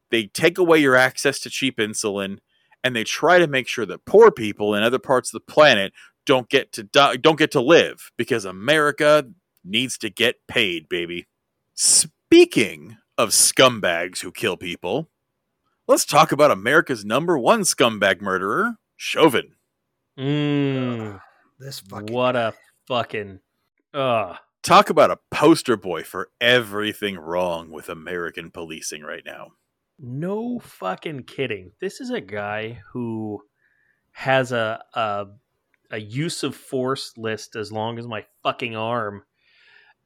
[0.10, 2.38] They take away your access to cheap insulin,
[2.84, 5.92] and they try to make sure that poor people in other parts of the planet
[6.26, 9.26] don't get to die, don't get to live because America
[9.66, 11.28] needs to get paid, baby.
[11.76, 15.10] Speaking of scumbags who kill people,
[15.88, 19.56] let's talk about America's number one scumbag murderer, Chauvin.
[20.18, 21.20] Mm,
[21.60, 22.54] This fucking what a
[22.88, 23.40] fucking.
[23.94, 24.38] Ugh.
[24.62, 29.50] Talk about a poster boy for everything wrong with American policing right now.
[30.00, 31.72] No fucking kidding.
[31.82, 33.42] This is a guy who
[34.12, 35.28] has a a
[35.92, 39.24] a use of force list as long as my fucking arm,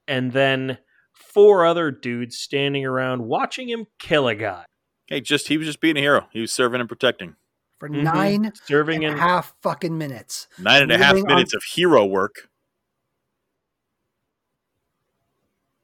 [0.07, 0.77] and then
[1.17, 4.65] four other dudes standing around watching him kill a guy,
[5.07, 6.27] Hey, just he was just being a hero.
[6.31, 7.35] He was serving and protecting.
[7.79, 8.01] for Mhm.
[8.03, 10.47] nine serving and in a half fucking minutes.
[10.57, 12.49] Nine and a half Moving on- minutes of hero work.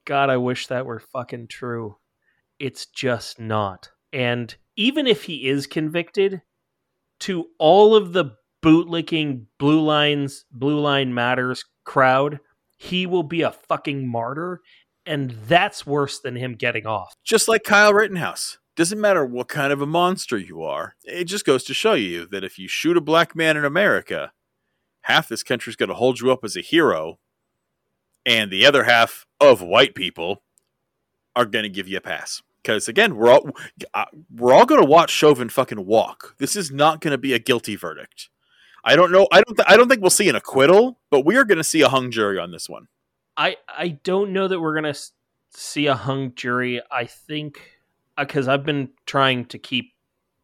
[0.04, 1.96] God, I wish that were fucking true.
[2.58, 3.90] It's just not.
[4.12, 6.42] And even if he is convicted,
[7.20, 12.40] to all of the bootlicking blue lines, blue line matters crowd,
[12.76, 14.60] he will be a fucking martyr,
[15.06, 17.14] and that's worse than him getting off.
[17.22, 18.58] Just like Kyle Rittenhouse.
[18.76, 20.96] Doesn't matter what kind of a monster you are.
[21.04, 24.32] It just goes to show you that if you shoot a black man in America,
[25.02, 27.18] half this country's going to hold you up as a hero,
[28.26, 30.42] and the other half of white people
[31.36, 32.42] are going to give you a pass.
[32.62, 33.48] Because again, we're all
[33.92, 36.34] uh, we're all going to watch Chauvin fucking walk.
[36.38, 38.30] This is not going to be a guilty verdict.
[38.84, 39.28] I don't know.
[39.30, 39.54] I don't.
[39.54, 41.88] Th- I don't think we'll see an acquittal, but we are going to see a
[41.88, 42.88] hung jury on this one.
[43.36, 44.94] I I don't know that we're gonna
[45.50, 46.80] see a hung jury.
[46.90, 47.78] I think
[48.18, 49.92] because I've been trying to keep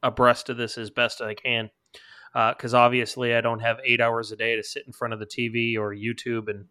[0.02, 1.70] abreast of this as best I can.
[2.32, 5.26] Because obviously I don't have eight hours a day to sit in front of the
[5.26, 6.66] TV or YouTube and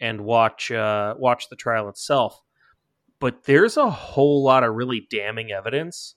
[0.00, 2.40] and watch uh, watch the trial itself.
[3.20, 6.16] But there's a whole lot of really damning evidence,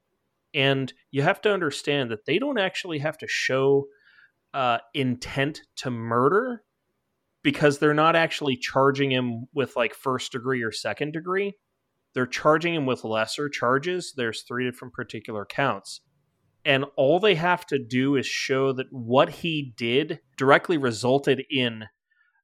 [0.53, 3.85] and you have to understand that they don't actually have to show
[4.53, 6.63] uh, intent to murder
[7.43, 11.53] because they're not actually charging him with like first degree or second degree.
[12.13, 14.13] They're charging him with lesser charges.
[14.15, 16.01] There's three different particular counts.
[16.65, 21.85] And all they have to do is show that what he did directly resulted in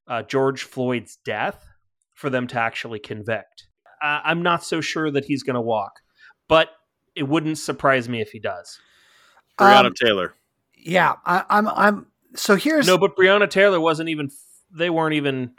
[0.08, 1.66] uh, George Floyd's death
[2.14, 3.68] for them to actually convict.
[4.02, 5.94] Uh, I'm not so sure that he's going to walk,
[6.48, 6.70] but
[7.16, 8.80] it wouldn't surprise me if he does.
[9.58, 10.34] Breonna Um, Taylor.
[10.78, 11.68] Yeah, I, I'm.
[11.68, 12.08] I'm.
[12.36, 14.30] So here's No, but Breonna Taylor wasn't even,
[14.74, 15.52] they weren't even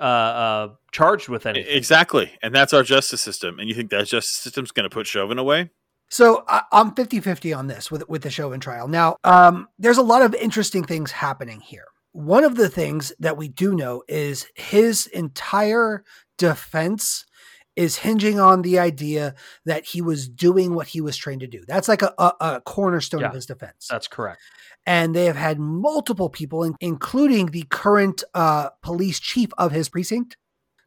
[0.00, 1.76] uh, uh, charged with anything.
[1.76, 2.32] Exactly.
[2.42, 3.58] And that's our justice system.
[3.58, 5.70] And you think that justice system's going to put Chauvin away?
[6.08, 8.88] So I, I'm 50 50 on this with, with the Chauvin trial.
[8.88, 11.84] Now, um, there's a lot of interesting things happening here.
[12.12, 16.02] One of the things that we do know is his entire
[16.38, 17.24] defense
[17.76, 19.34] is hinging on the idea
[19.64, 21.62] that he was doing what he was trained to do.
[21.68, 23.28] That's like a, a, a cornerstone Yeah.
[23.28, 23.86] of his defense.
[23.88, 24.40] That's correct.
[24.86, 30.36] And they have had multiple people, including the current uh, police chief of his precinct,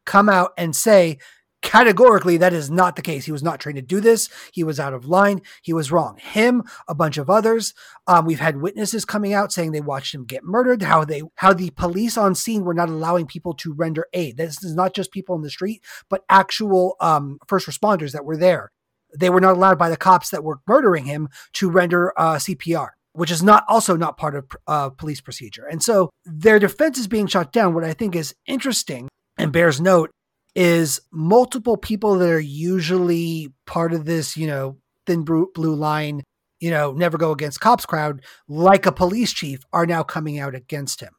[0.04, 1.18] come out and say
[1.62, 3.24] categorically that is not the case.
[3.24, 4.28] He was not trained to do this.
[4.52, 5.40] He was out of line.
[5.62, 6.18] He was wrong.
[6.18, 7.72] Him, a bunch of others.
[8.06, 10.82] Um, we've had witnesses coming out saying they watched him get murdered.
[10.82, 14.36] How they, how the police on scene were not allowing people to render aid.
[14.36, 18.36] This is not just people in the street, but actual um, first responders that were
[18.36, 18.70] there.
[19.18, 22.90] They were not allowed by the cops that were murdering him to render uh, CPR
[23.14, 25.66] which is not also not part of uh, police procedure.
[25.66, 27.74] And so their defense is being shot down.
[27.74, 29.08] What I think is interesting
[29.38, 30.10] and bears note
[30.54, 36.22] is multiple people that are usually part of this, you know, thin blue, blue line,
[36.60, 40.54] you know, never go against cops crowd, like a police chief, are now coming out
[40.54, 41.12] against him.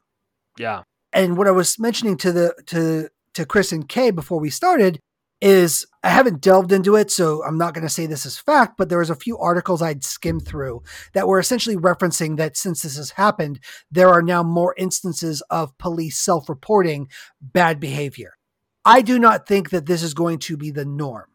[0.58, 0.82] Yeah.
[1.12, 4.98] And what I was mentioning to the to to Chris and Kay before we started
[5.40, 8.76] is I haven't delved into it, so I'm not going to say this is fact,
[8.78, 10.82] but there was a few articles I'd skimmed through
[11.12, 13.60] that were essentially referencing that since this has happened,
[13.90, 17.08] there are now more instances of police self-reporting
[17.40, 18.34] bad behavior.
[18.84, 21.26] I do not think that this is going to be the norm.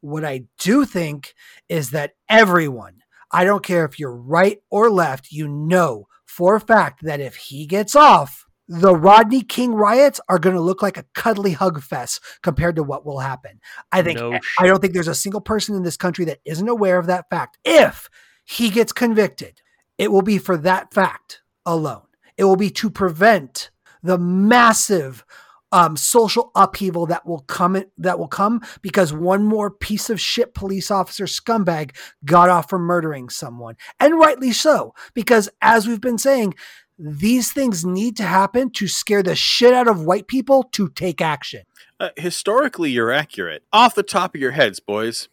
[0.00, 1.34] What I do think
[1.68, 6.60] is that everyone, I don't care if you're right or left, you know for a
[6.60, 10.96] fact that if he gets off, the Rodney King riots are going to look like
[10.96, 13.60] a cuddly hug fest compared to what will happen.
[13.92, 16.68] I think No I don't think there's a single person in this country that isn't
[16.68, 17.58] aware of that fact.
[17.64, 18.08] If
[18.44, 19.60] he gets convicted,
[19.98, 22.02] it will be for that fact alone.
[22.36, 23.70] It will be to prevent
[24.02, 25.24] the massive
[25.72, 30.54] um, social upheaval that will come that will come because one more piece of shit
[30.54, 34.94] police officer scumbag got off from murdering someone, and rightly so.
[35.14, 36.54] Because as we've been saying,
[36.98, 41.20] these things need to happen to scare the shit out of white people to take
[41.20, 41.62] action.
[41.98, 43.64] Uh, historically, you're accurate.
[43.72, 45.28] Off the top of your heads, boys,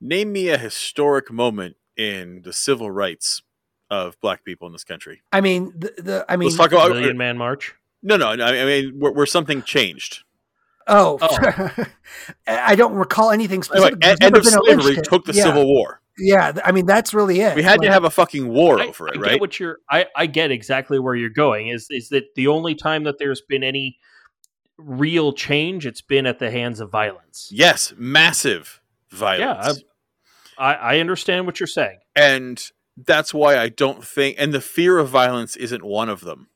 [0.00, 3.42] name me a historic moment in the civil rights
[3.90, 5.22] of black people in this country.
[5.32, 7.74] I mean, the, the I mean, Let's talk about Million Man March.
[8.02, 8.34] no, no.
[8.34, 10.24] no, I mean, where, where something changed.
[10.88, 11.84] oh, Oh.
[12.46, 14.00] I don't recall anything Anyway, specific.
[14.00, 16.01] There's end, end of been a lynch slavery took the yeah, Civil War.
[16.18, 17.56] Yeah, I mean that's really it.
[17.56, 19.40] We had to have a fucking war I, over I it, get right?
[19.40, 19.78] what you're.
[19.90, 21.68] I, I get exactly where you're going.
[21.68, 23.98] Is is that the only time that there's been any
[24.76, 25.86] real change?
[25.86, 27.48] It's been at the hands of violence.
[27.50, 29.78] Yes, massive violence.
[29.78, 29.84] Yeah,
[30.58, 31.98] I, I understand what you're saying.
[32.14, 32.62] and
[32.96, 36.48] that's why I don't think, and the fear of violence isn't one of them,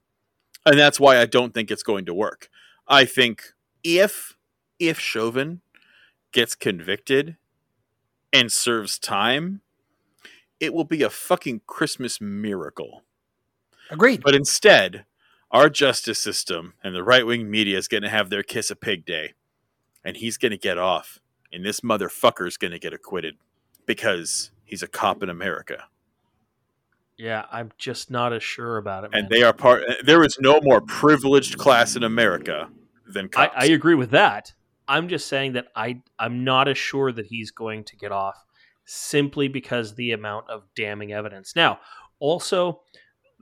[0.67, 2.51] and that's why I don't think it's going to work.
[2.87, 3.43] I think
[3.83, 4.37] if
[4.79, 5.63] if Chauvin
[6.33, 7.37] gets convicted
[8.33, 9.61] and serves time,
[10.61, 13.03] it will be a fucking Christmas miracle.
[13.91, 14.23] Agreed.
[14.23, 15.05] But instead,
[15.51, 18.77] our justice system and the right wing media is going to have their kiss a
[18.77, 19.35] pig day,
[20.05, 21.21] and he's going to get off,
[21.53, 23.37] and this motherfucker's going to get acquitted
[23.87, 25.85] because he's a cop in America.
[27.17, 29.13] Yeah, I'm just not as sure about it.
[29.13, 29.21] Man.
[29.21, 29.83] and they are part.
[30.05, 32.69] There is no more privileged class in America
[33.07, 33.55] than I, cops.
[33.57, 34.53] I agree with that.
[34.89, 38.37] I'm just saying that I I'm not as sure that he's going to get off
[38.87, 41.55] simply because the amount of damning evidence.
[41.57, 41.81] Now,
[42.19, 42.83] also,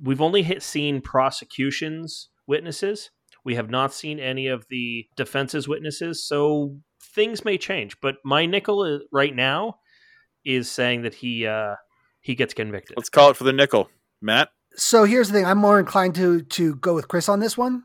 [0.02, 3.10] we've only hit, seen prosecution's witnesses.
[3.44, 6.78] We have not seen any of the defense's witnesses, so
[7.14, 8.00] things may change.
[8.00, 9.76] But my nickel is, right now
[10.44, 11.74] is saying that he uh,
[12.20, 12.96] he gets convicted.
[12.96, 13.90] Let's call it for the nickel,
[14.22, 14.48] Matt.
[14.76, 17.84] So here's the thing: I'm more inclined to to go with Chris on this one.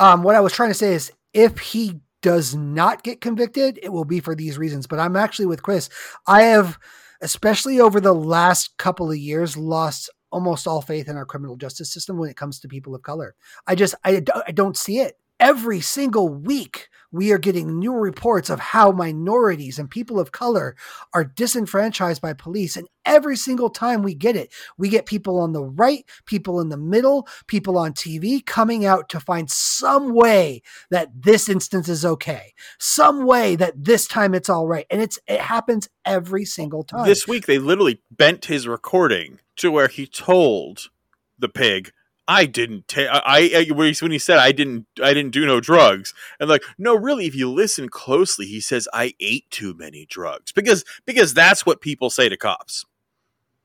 [0.00, 3.92] Um, what I was trying to say is, if he does not get convicted, it
[3.92, 4.86] will be for these reasons.
[4.86, 5.88] But I'm actually with Chris.
[6.26, 6.78] I have,
[7.20, 11.92] especially over the last couple of years, lost almost all faith in our criminal justice
[11.92, 13.34] system when it comes to people of color.
[13.66, 15.16] I just I, I don't see it.
[15.40, 20.76] Every single week, we are getting new reports of how minorities and people of color
[21.12, 22.76] are disenfranchised by police.
[22.76, 26.68] And every single time we get it, we get people on the right, people in
[26.68, 32.04] the middle, people on TV coming out to find some way that this instance is
[32.04, 34.86] okay, some way that this time it's all right.
[34.90, 37.06] And it's it happens every single time.
[37.06, 40.90] This week they literally bent his recording to where he told
[41.38, 41.92] the pig,
[42.32, 43.08] "I didn't take.
[43.10, 44.86] I, I when he- said I didn't.
[45.02, 48.86] I didn't do no drugs." And like, no, really, if you listen closely, he says,
[48.92, 52.84] "I ate too many drugs," because because that's what people say to cops.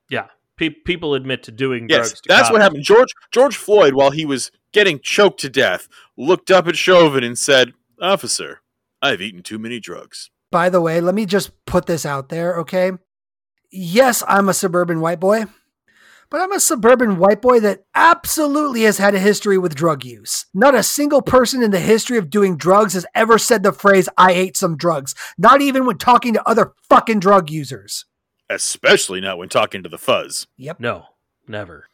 [0.10, 2.22] yeah, pe- people admit to doing Yes, drugs.
[2.22, 2.52] To that's cops.
[2.54, 2.84] what happened.
[2.84, 5.88] George George Floyd, while he was getting choked to death,
[6.18, 8.62] looked up at Chauvin and said, "Officer,
[9.02, 12.58] I've eaten too many drugs." By the way, let me just put this out there,
[12.60, 12.92] okay?
[13.72, 15.46] Yes, I'm a suburban white boy,
[16.30, 20.46] but I'm a suburban white boy that absolutely has had a history with drug use.
[20.54, 24.10] Not a single person in the history of doing drugs has ever said the phrase,
[24.18, 28.06] I ate some drugs, not even when talking to other fucking drug users.
[28.50, 30.48] Especially not when talking to the fuzz.
[30.58, 30.80] Yep.
[30.80, 31.06] No,
[31.48, 31.88] never.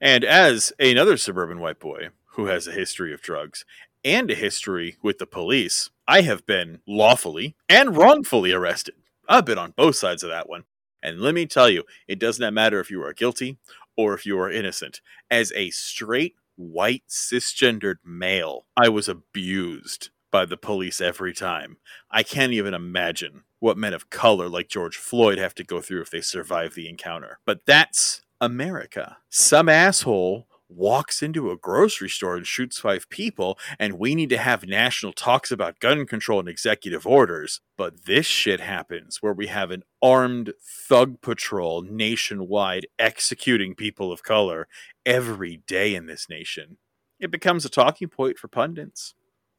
[0.00, 3.64] And as another suburban white boy who has a history of drugs
[4.04, 8.96] and a history with the police, I have been lawfully and wrongfully arrested.
[9.28, 10.64] I've been on both sides of that one.
[11.04, 13.58] And let me tell you, it does not matter if you are guilty
[13.96, 15.02] or if you are innocent.
[15.30, 21.76] As a straight, white, cisgendered male, I was abused by the police every time.
[22.10, 26.00] I can't even imagine what men of color like George Floyd have to go through
[26.00, 27.38] if they survive the encounter.
[27.44, 29.18] But that's America.
[29.28, 34.38] Some asshole walks into a grocery store and shoots five people, and we need to
[34.38, 37.60] have national talks about gun control and executive orders.
[37.76, 44.22] But this shit happens where we have an armed thug patrol nationwide executing people of
[44.22, 44.68] color
[45.04, 46.78] every day in this nation.
[47.20, 49.14] It becomes a talking point for pundits.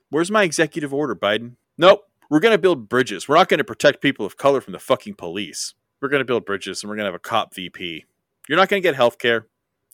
[0.10, 1.56] Where's my executive order, Biden?
[1.78, 2.04] Nope.
[2.30, 3.28] We're going to build bridges.
[3.28, 5.74] We're not going to protect people of color from the fucking police.
[6.02, 8.06] We're going to build bridges and we're going to have a cop VP.
[8.48, 9.48] You're not going to get health care.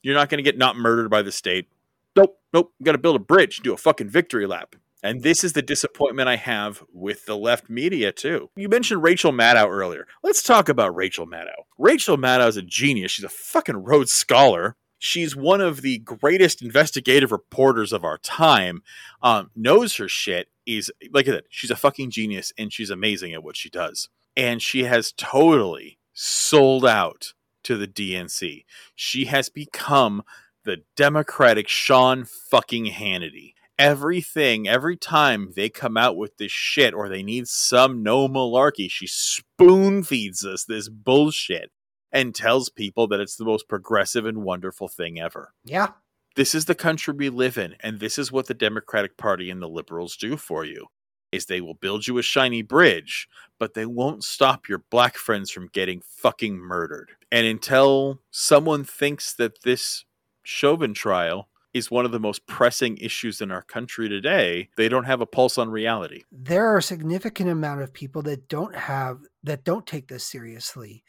[0.04, 1.68] You're not going to get not murdered by the state.
[2.16, 2.38] Nope.
[2.54, 2.74] Nope.
[2.84, 4.76] Going to build a bridge, do a fucking victory lap.
[5.04, 8.52] And this is the disappointment I have with the left media, too.
[8.56, 10.06] You mentioned Rachel Maddow earlier.
[10.22, 11.66] Let's talk about Rachel Maddow.
[11.80, 13.12] Rachel Maddow is a genius.
[13.12, 14.76] She's a fucking Rhodes Scholar.
[15.00, 18.84] she's one of the greatest investigative reporters of our time.
[19.22, 20.48] Um, knows her shit.
[20.68, 24.10] Is like I said, she's a fucking genius, and she's amazing at what she does.
[24.38, 27.34] And she has totally sold out
[27.64, 28.66] to the DNC.
[28.96, 30.24] She has become
[30.64, 33.54] the Democratic Sean fucking Hannity.
[33.80, 38.90] Everything, every time they come out with this shit or they need some no malarkey,
[38.90, 41.72] she spoon feeds us this bullshit
[42.12, 45.54] and tells people that it's the most progressive and wonderful thing ever.
[45.64, 45.92] Yeah.
[46.36, 49.62] This is the country we live in, and this is what the Democratic Party and
[49.62, 50.88] the liberals do for you.
[51.32, 55.50] Is they will build you a shiny bridge, but they won't stop your black friends
[55.50, 57.12] from getting fucking murdered.
[57.32, 60.04] And until someone thinks that this
[60.44, 65.06] Chauvin trial is one of the most pressing issues in our country today, they don't
[65.06, 66.24] have a pulse on reality.
[66.32, 71.04] There are a significant amount of people that don't have that don't take this seriously.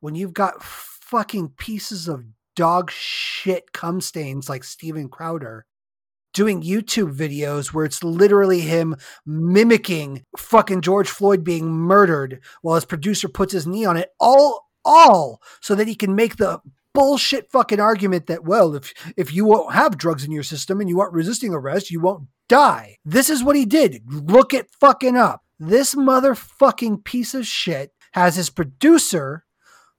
[0.00, 2.24] When you've got fucking pieces of
[2.56, 5.66] dog shit cum stains like Steven Crowder
[6.38, 8.94] doing YouTube videos where it's literally him
[9.26, 14.68] mimicking fucking George Floyd being murdered while his producer puts his knee on it all
[14.84, 16.60] all so that he can make the
[16.94, 20.88] bullshit fucking argument that well if if you won't have drugs in your system and
[20.88, 22.98] you aren't resisting arrest you won't die.
[23.04, 24.02] This is what he did.
[24.06, 25.42] Look it fucking up.
[25.58, 29.44] This motherfucking piece of shit has his producer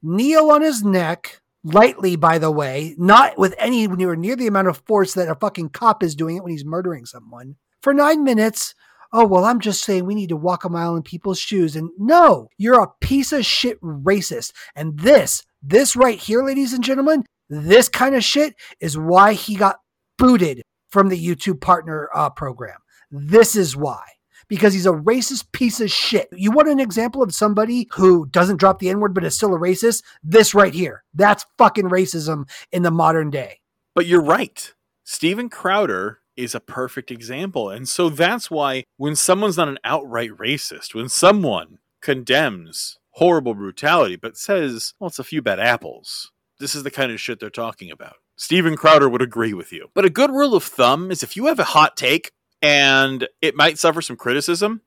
[0.02, 4.82] kneel on his neck lightly by the way not with anywhere near the amount of
[4.86, 8.74] force that a fucking cop is doing it when he's murdering someone for nine minutes
[9.12, 11.76] oh, well, I'm just saying we need to walk a mile in people's shoes.
[11.76, 14.52] And no, you're a piece of shit racist.
[14.76, 19.56] And this, this right here, ladies and gentlemen, this kind of shit is why he
[19.56, 19.78] got
[20.18, 22.78] booted from the YouTube partner uh, program.
[23.12, 24.04] This is why.
[24.50, 26.28] Because he's a racist piece of shit.
[26.34, 29.56] You want an example of somebody who doesn't drop the N word but is still
[29.56, 30.04] a racist?
[30.24, 31.04] This right here.
[31.14, 33.60] That's fucking racism in the modern day.
[33.96, 34.74] But you're right.
[35.04, 37.70] Steven Crowder is a perfect example.
[37.70, 44.16] And so that's why when someone's not an outright racist, when someone condemns horrible brutality
[44.16, 47.50] but says, well, it's a few bad apples, this is the kind of shit they're
[47.50, 48.16] talking about.
[48.36, 49.90] Steven Crowder would agree with you.
[49.94, 52.32] But a good rule of thumb is if you have a hot take
[52.62, 54.82] and it might suffer some criticism,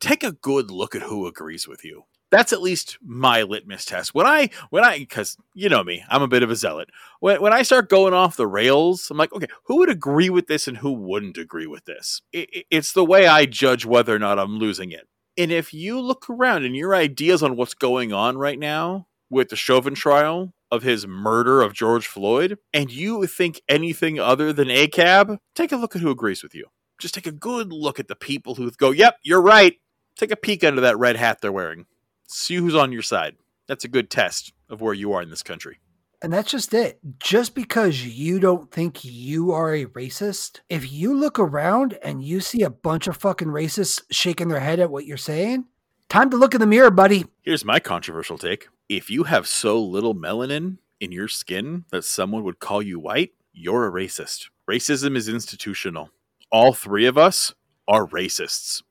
[0.00, 4.14] take a good look at who agrees with you that's at least my litmus test.
[4.14, 6.90] When I when I because you know me, I'm a bit of a zealot.
[7.20, 10.46] When when I start going off the rails, I'm like, okay, who would agree with
[10.46, 12.22] this and who wouldn't agree with this?
[12.32, 15.08] It, it's the way I judge whether or not I'm losing it.
[15.36, 19.50] And if you look around and your ideas on what's going on right now with
[19.50, 24.68] the Chauvin trial of his murder of George Floyd, and you think anything other than
[24.68, 26.66] ACAB, take a look at who agrees with you.
[26.98, 29.76] Just take a good look at the people who go, yep, you're right.
[30.16, 31.86] Take a peek under that red hat they're wearing
[32.28, 33.36] see who's on your side.
[33.66, 35.78] That's a good test of where you are in this country.
[36.20, 36.98] And that's just it.
[37.20, 42.40] Just because you don't think you are a racist, if you look around and you
[42.40, 45.66] see a bunch of fucking racists shaking their head at what you're saying,
[46.08, 47.26] time to look in the mirror, buddy.
[47.42, 48.68] Here's my controversial take.
[48.88, 53.32] If you have so little melanin in your skin that someone would call you white,
[53.52, 54.48] you're a racist.
[54.68, 56.10] Racism is institutional.
[56.50, 57.54] All three of us
[57.86, 58.82] are racists.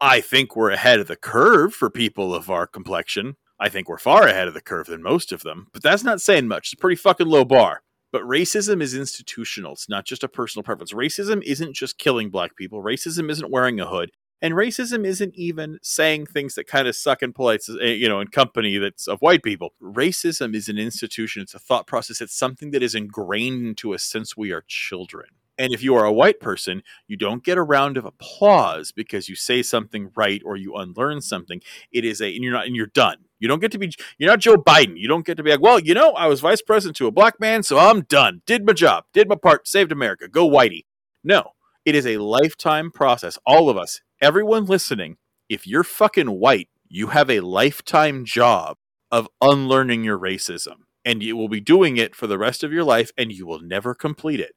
[0.00, 3.36] I think we're ahead of the curve for people of our complexion.
[3.60, 6.20] I think we're far ahead of the curve than most of them, but that's not
[6.20, 6.68] saying much.
[6.68, 7.82] It's a pretty fucking low bar.
[8.10, 9.72] But racism is institutional.
[9.72, 10.92] It's not just a personal preference.
[10.92, 12.82] Racism isn't just killing black people.
[12.82, 14.10] Racism isn't wearing a hood.
[14.40, 18.20] And racism isn't even saying things that kind of suck in polite, eh, you know,
[18.20, 19.74] in company that's of white people.
[19.82, 21.42] Racism is an institution.
[21.42, 22.20] It's a thought process.
[22.20, 25.26] It's something that is ingrained into us since we are children.
[25.56, 29.28] And if you are a white person, you don't get a round of applause because
[29.28, 31.60] you say something right or you unlearn something.
[31.92, 33.18] It is a, and you're not, and you're done.
[33.38, 34.98] You don't get to be, you're not Joe Biden.
[34.98, 37.12] You don't get to be like, well, you know, I was vice president to a
[37.12, 38.42] black man, so I'm done.
[38.46, 40.28] Did my job, did my part, saved America.
[40.28, 40.86] Go whitey.
[41.22, 41.52] No,
[41.84, 43.38] it is a lifetime process.
[43.46, 48.78] All of us, everyone listening, if you're fucking white, you have a lifetime job
[49.10, 50.86] of unlearning your racism.
[51.04, 53.60] And you will be doing it for the rest of your life and you will
[53.60, 54.54] never complete it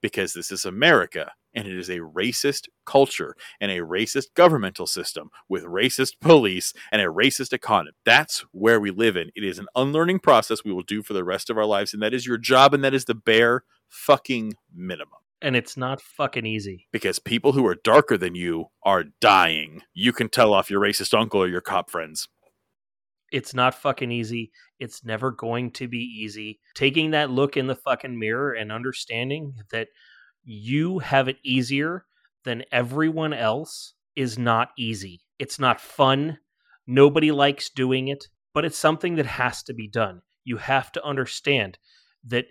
[0.00, 5.30] because this is America and it is a racist culture and a racist governmental system
[5.48, 7.96] with racist police and a racist economy.
[8.04, 9.30] That's where we live in.
[9.34, 12.02] It is an unlearning process we will do for the rest of our lives, and
[12.02, 15.18] that is your job, and that is the bare fucking minimum.
[15.42, 16.86] And it's not fucking easy.
[16.92, 19.82] Because people who are darker than you are dying.
[19.94, 22.28] You can tell off your racist uncle or your cop friends.
[23.30, 24.50] It's not fucking easy.
[24.78, 26.60] It's never going to be easy.
[26.74, 29.88] Taking that look in the fucking mirror and understanding that
[30.42, 32.04] you have it easier
[32.44, 35.20] than everyone else is not easy.
[35.38, 36.38] It's not fun.
[36.86, 40.22] Nobody likes doing it, but it's something that has to be done.
[40.44, 41.78] You have to understand
[42.24, 42.46] that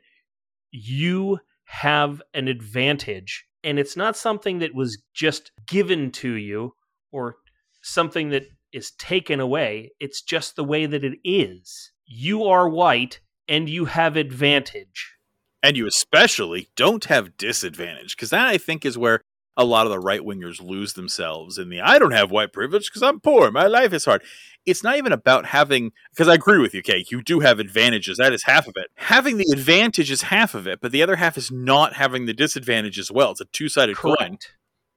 [0.71, 6.73] you have an advantage and it's not something that was just given to you
[7.11, 7.35] or
[7.81, 9.91] something that is taken away.
[9.99, 11.91] It's just the way that it is.
[12.05, 15.15] You are white and you have advantage.
[15.61, 19.21] And you especially don't have disadvantage because that I think is where
[19.57, 22.89] a lot of the right wingers lose themselves in the I don't have white privilege
[22.89, 23.51] because I'm poor.
[23.51, 24.23] My life is hard.
[24.65, 27.05] It's not even about having, because I agree with you, Kay.
[27.09, 28.17] You do have advantages.
[28.17, 28.87] That is half of it.
[28.95, 32.33] Having the advantage is half of it, but the other half is not having the
[32.33, 33.31] disadvantage as well.
[33.31, 34.37] It's a two sided coin.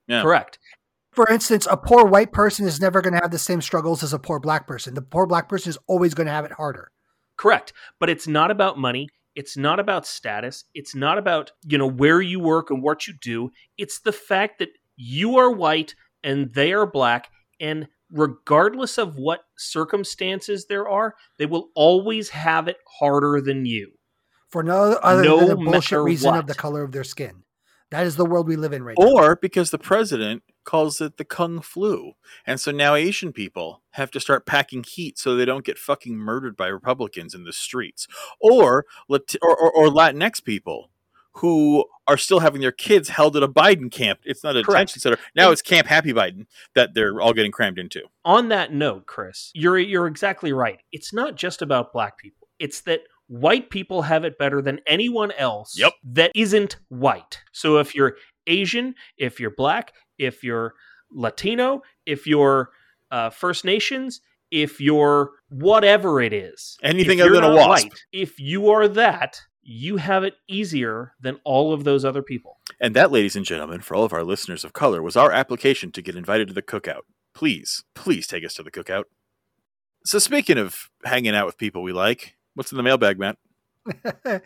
[0.06, 0.22] Yeah.
[0.22, 0.58] Correct.
[1.12, 4.12] For instance, a poor white person is never going to have the same struggles as
[4.12, 4.94] a poor black person.
[4.94, 6.90] The poor black person is always going to have it harder.
[7.36, 7.72] Correct.
[8.00, 9.08] But it's not about money.
[9.34, 10.64] It's not about status.
[10.74, 13.50] It's not about, you know, where you work and what you do.
[13.76, 17.28] It's the fact that you are white and they are black
[17.60, 23.92] and regardless of what circumstances there are, they will always have it harder than you.
[24.50, 26.40] For no other no than the bullshit reason what.
[26.40, 27.44] of the color of their skin.
[27.90, 29.12] That is the world we live in right or now.
[29.12, 32.12] Or because the president calls it the Kung flu.
[32.46, 36.16] And so now Asian people have to start packing heat so they don't get fucking
[36.16, 38.06] murdered by Republicans in the streets.
[38.40, 40.90] Or, or, or, or Latinx people
[41.36, 44.20] who are still having their kids held at a Biden camp.
[44.24, 45.18] It's not a detention center.
[45.34, 48.02] Now it's Camp Happy Biden that they're all getting crammed into.
[48.24, 50.80] On that note, Chris, you're you're exactly right.
[50.92, 52.48] It's not just about black people.
[52.58, 55.94] It's that white people have it better than anyone else yep.
[56.04, 57.40] that isn't white.
[57.52, 60.74] So if you're Asian, if you're black, if you're
[61.10, 62.70] Latino, if you're
[63.10, 64.20] uh, First Nations,
[64.50, 69.40] if you're whatever it is, anything other than a wasp, white, if you are that,
[69.62, 72.58] you have it easier than all of those other people.
[72.80, 75.92] And that, ladies and gentlemen, for all of our listeners of color, was our application
[75.92, 77.02] to get invited to the cookout.
[77.34, 79.04] Please, please take us to the cookout.
[80.04, 83.38] So, speaking of hanging out with people we like, What's in the mailbag, Matt?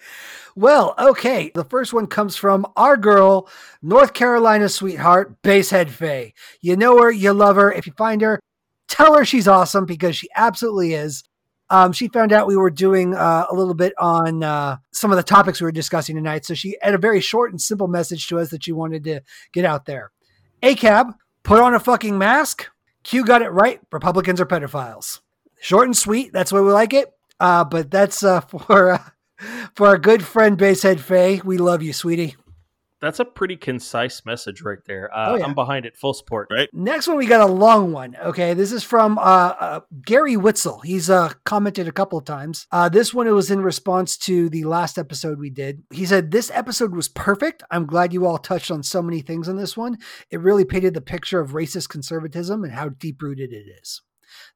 [0.56, 1.50] well, okay.
[1.54, 3.48] The first one comes from our girl,
[3.82, 6.34] North Carolina sweetheart, Basehead Faye.
[6.60, 7.72] You know her, you love her.
[7.72, 8.40] If you find her,
[8.88, 11.22] tell her she's awesome because she absolutely is.
[11.68, 15.16] Um, she found out we were doing uh, a little bit on uh, some of
[15.16, 16.44] the topics we were discussing tonight.
[16.44, 19.20] So she had a very short and simple message to us that she wanted to
[19.52, 20.12] get out there.
[20.62, 22.66] ACAB, put on a fucking mask.
[23.02, 23.80] Q got it right.
[23.90, 25.20] Republicans are pedophiles.
[25.60, 26.32] Short and sweet.
[26.32, 27.12] That's why we like it.
[27.40, 29.02] Uh, but that's uh, for uh,
[29.74, 31.40] for our good friend Basehead Faye.
[31.44, 32.36] We love you, sweetie.
[33.00, 35.14] That's a pretty concise message right there.
[35.14, 35.44] Uh, oh, yeah.
[35.44, 36.48] I'm behind it, full support.
[36.50, 36.70] Right.
[36.72, 38.16] Next one, we got a long one.
[38.16, 40.80] Okay, this is from uh, uh, Gary Witzel.
[40.80, 42.66] He's uh, commented a couple of times.
[42.72, 45.82] Uh, this one it was in response to the last episode we did.
[45.92, 47.62] He said this episode was perfect.
[47.70, 49.98] I'm glad you all touched on so many things in this one.
[50.30, 54.00] It really painted the picture of racist conservatism and how deep rooted it is.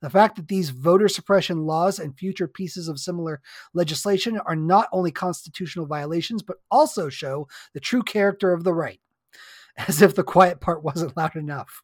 [0.00, 3.40] The fact that these voter suppression laws and future pieces of similar
[3.74, 9.00] legislation are not only constitutional violations, but also show the true character of the right.
[9.76, 11.82] As if the quiet part wasn't loud enough.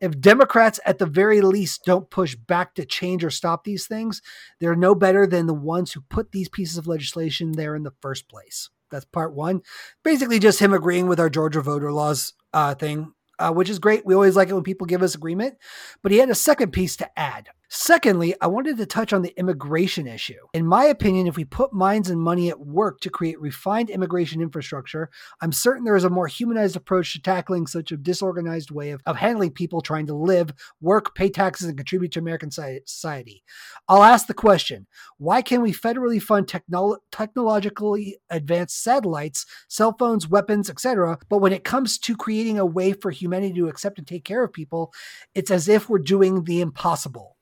[0.00, 4.20] If Democrats, at the very least, don't push back to change or stop these things,
[4.60, 7.94] they're no better than the ones who put these pieces of legislation there in the
[8.02, 8.68] first place.
[8.90, 9.62] That's part one.
[10.04, 14.04] Basically, just him agreeing with our Georgia voter laws uh, thing uh, which is great.
[14.06, 15.56] We always like it when people give us agreement.
[16.02, 17.48] But he had a second piece to add.
[17.78, 20.40] Secondly, I wanted to touch on the immigration issue.
[20.54, 24.40] In my opinion, if we put minds and money at work to create refined immigration
[24.40, 25.10] infrastructure,
[25.42, 29.02] I'm certain there is a more humanized approach to tackling such a disorganized way of,
[29.04, 33.44] of handling people trying to live, work, pay taxes, and contribute to American society.
[33.86, 34.86] I'll ask the question
[35.18, 41.52] why can we federally fund technolo- technologically advanced satellites, cell phones, weapons, etc., but when
[41.52, 44.94] it comes to creating a way for humanity to accept and take care of people,
[45.34, 47.35] it's as if we're doing the impossible?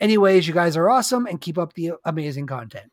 [0.00, 2.90] Anyways, you guys are awesome and keep up the amazing content.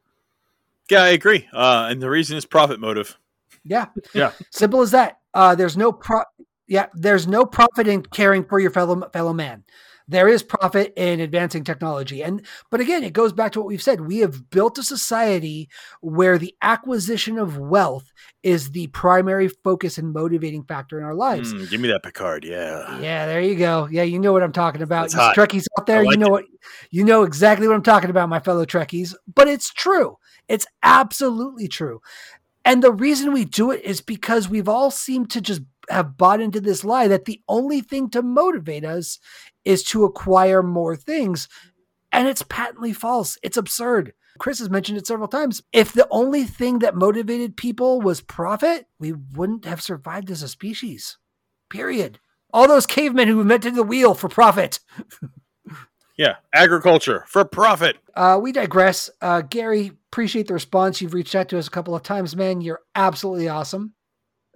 [0.89, 1.47] Yeah, I agree.
[1.51, 3.17] Uh, and the reason is profit motive.
[3.63, 3.87] Yeah.
[4.13, 4.31] Yeah.
[4.51, 5.19] Simple as that.
[5.33, 6.21] Uh, there's no pro
[6.67, 9.63] yeah, there's no profit in caring for your fellow fellow man
[10.07, 12.23] there is profit in advancing technology.
[12.23, 14.01] And but again, it goes back to what we've said.
[14.01, 15.69] We have built a society
[16.01, 18.11] where the acquisition of wealth
[18.43, 21.53] is the primary focus and motivating factor in our lives.
[21.53, 22.99] Mm, give me that Picard, yeah.
[22.99, 23.87] Yeah, there you go.
[23.91, 25.11] Yeah, you know what I'm talking about.
[25.11, 26.31] You Trekkies out there, like you know it.
[26.31, 26.45] what
[26.91, 29.15] you know exactly what I'm talking about, my fellow Trekkies.
[29.33, 30.17] But it's true.
[30.47, 32.01] It's absolutely true.
[32.63, 36.41] And the reason we do it is because we've all seemed to just have bought
[36.41, 39.19] into this lie that the only thing to motivate us
[39.63, 41.47] is to acquire more things.
[42.11, 43.37] And it's patently false.
[43.43, 44.13] It's absurd.
[44.37, 45.61] Chris has mentioned it several times.
[45.71, 50.47] If the only thing that motivated people was profit, we wouldn't have survived as a
[50.47, 51.17] species.
[51.69, 52.19] Period.
[52.53, 54.79] All those cavemen who invented the wheel for profit.
[56.17, 57.97] Yeah, agriculture for profit.
[58.15, 59.09] Uh, we digress.
[59.21, 61.01] Uh, Gary, appreciate the response.
[61.01, 62.61] You've reached out to us a couple of times, man.
[62.61, 63.93] You're absolutely awesome.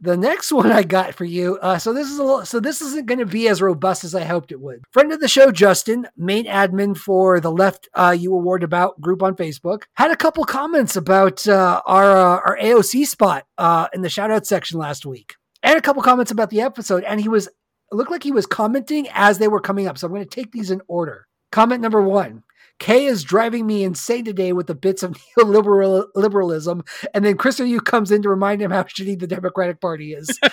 [0.01, 1.57] The next one I got for you.
[1.61, 4.15] Uh, so this is a little, so this isn't going to be as robust as
[4.15, 4.83] I hoped it would.
[4.91, 9.21] Friend of the show, Justin, main admin for the Left uh, You Award About group
[9.23, 14.01] on Facebook, had a couple comments about uh, our uh, our AOC spot uh, in
[14.01, 17.03] the shout out section last week, and a couple comments about the episode.
[17.03, 17.49] And he was
[17.91, 19.97] looked like he was commenting as they were coming up.
[19.97, 21.27] So I'm going to take these in order.
[21.51, 22.43] Comment number one.
[22.79, 27.59] Kay is driving me insane today with the bits of neoliberal liberalism, and then Chris
[27.59, 30.27] you comes in to remind him how shitty the Democratic Party is.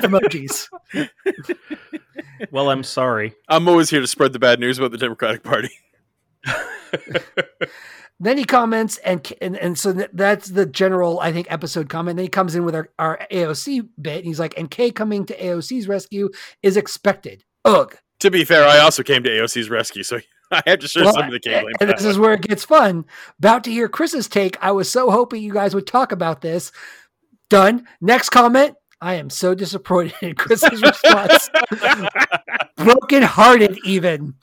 [0.00, 0.68] emojis.
[2.50, 3.34] Well, I'm sorry.
[3.48, 5.70] I'm always here to spread the bad news about the Democratic Party.
[8.22, 12.16] Then he comments, and and, and so that's the general, I think, episode comment.
[12.16, 15.24] Then he comes in with our, our AOC bit, and he's like, "And Kay coming
[15.24, 16.28] to AOC's rescue
[16.62, 17.96] is expected." Ugh.
[18.20, 21.14] To be fair, I also came to AOC's rescue, so I have to share Well,
[21.14, 23.04] some of the Kay and this is where it gets fun.
[23.38, 24.56] About to hear Chris's take.
[24.62, 26.72] I was so hoping you guys would talk about this.
[27.48, 27.86] Done.
[28.00, 28.76] Next comment.
[29.00, 31.48] I am so disappointed in Chris's response.
[32.76, 34.34] Broken hearted, even.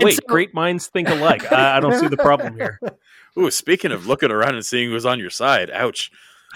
[0.00, 1.50] Wait, so- great minds think alike.
[1.52, 2.80] I, I don't see the problem here.
[3.38, 6.10] Ooh, speaking of looking around and seeing who's on your side, ouch.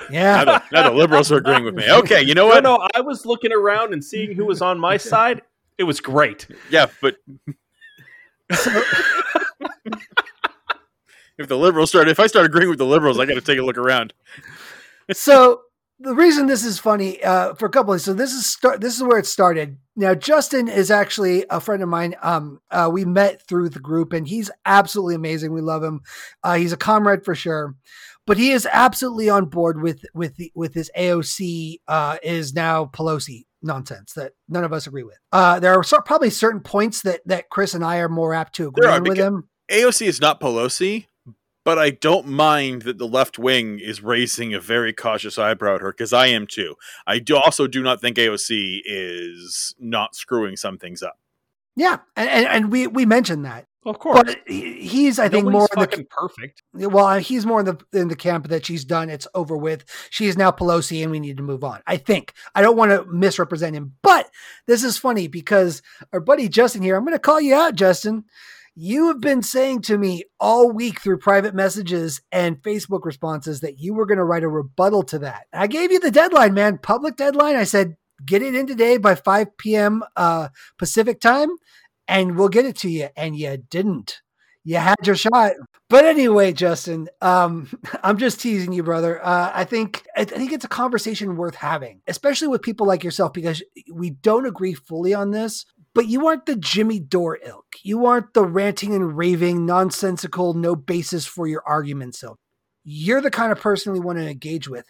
[0.09, 0.45] Now Yeah.
[0.45, 1.85] the, now the liberals are agreeing with me.
[1.91, 2.63] Okay, you know No, what?
[2.65, 5.43] no, I was looking around and seeing who was on my side.
[5.79, 6.47] It was great.
[6.71, 7.17] Yeah, but
[11.39, 13.59] if the liberals start, if I start agreeing with the liberals, I got to take
[13.59, 14.13] a look around.
[15.13, 15.63] so
[15.99, 18.97] the reason this is funny uh, for a couple of so this is start this
[18.97, 19.77] is where it started.
[19.97, 22.15] Now Justin is actually a friend of mine.
[22.23, 25.53] Um, uh, we met through the group, and he's absolutely amazing.
[25.53, 26.01] We love him.
[26.43, 27.75] Uh, he's a comrade for sure,
[28.31, 32.85] but he is absolutely on board with with the, with his AOC uh, is now
[32.85, 35.19] Pelosi nonsense that none of us agree with.
[35.33, 38.55] Uh, there are cer- probably certain points that that Chris and I are more apt
[38.55, 39.49] to agree are, on with him.
[39.69, 41.07] AOC is not Pelosi,
[41.65, 45.81] but I don't mind that the left wing is raising a very cautious eyebrow at
[45.81, 46.77] her because I am too.
[47.09, 51.19] I do also do not think AOC is not screwing some things up.
[51.75, 54.23] Yeah, and, and, and we we mentioned that, Of course.
[54.23, 56.63] but he's I think Nobody's more in the fucking perfect.
[56.75, 59.09] Well, he's more in the in the camp that she's done.
[59.09, 59.85] It's over with.
[60.11, 61.81] She is now Pelosi, and we need to move on.
[61.87, 62.35] I think.
[62.55, 64.31] I don't want to misrepresent him, but
[64.67, 65.81] this is funny because
[66.13, 66.97] our buddy Justin here.
[66.97, 68.25] I'm going to call you out, Justin.
[68.77, 73.79] You have been saying to me all week through private messages and Facebook responses that
[73.79, 75.47] you were going to write a rebuttal to that.
[75.53, 77.57] I gave you the deadline, man, public deadline.
[77.57, 80.03] I said get it in today by 5 p.m.
[80.17, 81.49] Uh, Pacific time,
[82.11, 83.09] and we'll get it to you.
[83.17, 84.21] And you didn't.
[84.65, 85.53] You had your shot.
[85.89, 87.71] But anyway, Justin, um,
[88.03, 89.25] I'm just teasing you, brother.
[89.25, 93.33] Uh, I think I think it's a conversation worth having, especially with people like yourself,
[93.33, 95.65] because we don't agree fully on this.
[95.95, 97.67] But you aren't the Jimmy Dore ilk.
[97.83, 102.39] You aren't the ranting and raving, nonsensical, no basis for your arguments ilk.
[102.85, 104.87] You're the kind of person we want to engage with.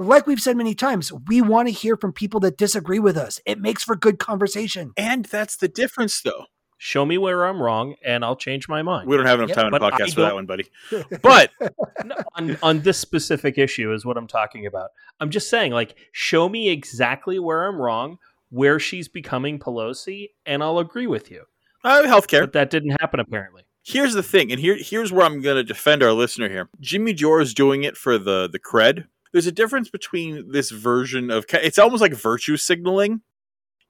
[0.00, 3.38] Like we've said many times, we want to hear from people that disagree with us.
[3.44, 4.92] It makes for good conversation.
[4.96, 6.46] And that's the difference, though.
[6.78, 9.06] Show me where I'm wrong, and I'll change my mind.
[9.06, 9.56] We don't have enough Yep.
[9.58, 10.64] time in the podcast for that one, buddy.
[11.22, 11.50] But
[12.02, 14.88] No, on, on this specific issue is what I'm talking about.
[15.20, 18.16] I'm just saying, like, show me exactly where I'm wrong,
[18.48, 21.44] where she's becoming Pelosi, and I'll agree with you.
[21.84, 22.40] uh, healthcare.
[22.40, 23.64] But that didn't happen apparently.
[23.82, 26.70] Here's the thing, and here here's where I'm going to defend our listener here.
[26.80, 29.04] Jimmy Dore is doing it for the the cred.
[29.32, 33.22] There's a difference between this version of it's almost like virtue signaling.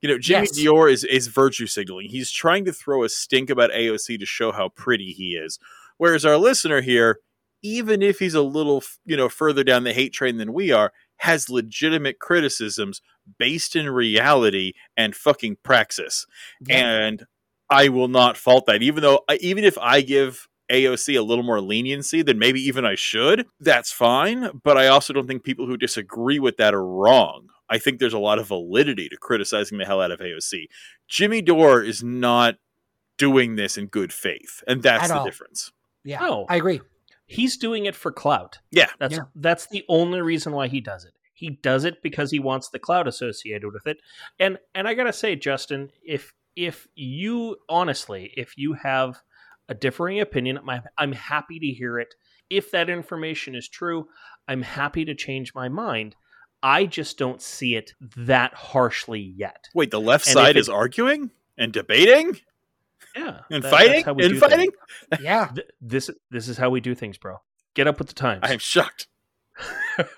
[0.01, 0.65] You know, Jimmy Yes.
[0.65, 2.09] Dore is is virtue signaling.
[2.09, 5.59] He's trying to throw a stink about AOC to show how pretty he is.
[5.99, 7.21] Whereas our listener here,
[7.63, 10.93] even if he's a little, you know, further down the hate train than we are,
[11.19, 13.03] has legitimate criticisms
[13.39, 16.27] based in reality and fucking praxis
[16.69, 17.27] and
[17.69, 18.83] I will not fault that.
[18.83, 22.95] Even though, even if I give AOC a little more leniency than maybe even I
[22.95, 24.61] should, that's fine.
[24.63, 27.49] But I also don't think people who disagree with that are wrong.
[27.69, 30.67] I think there's a lot of validity to criticizing the hell out of AOC.
[31.09, 32.57] Jimmy Dore is not
[33.19, 35.25] doing this in good faith, and that's At the all.
[35.25, 35.71] difference.
[36.05, 36.47] Yeah, No.
[36.49, 36.81] I agree.
[37.27, 38.59] He's doing it for clout.
[38.73, 38.91] Yeah.
[38.99, 39.25] That's Yeah.
[39.37, 41.13] that's the only reason why he does it.
[41.33, 43.99] He does it because he wants the clout associated with it.
[44.41, 49.21] And and I gotta say, Justin, if if you honestly, if you have
[49.71, 52.15] a differing opinion, I'm, I'm happy to hear it.
[52.51, 54.09] If that information is true,
[54.47, 56.17] I'm happy to change my mind.
[56.63, 59.69] I just don't see it that harshly yet.
[59.75, 62.39] Wait, the left And side if it- is arguing and debating
[63.17, 64.51] Yeah, and that- fighting that's how we and do things.
[64.53, 64.71] fighting.
[65.25, 65.53] Yeah.
[65.81, 67.37] This this is how we do things, bro.
[67.75, 68.41] Get up with the times.
[68.43, 69.07] I am shocked.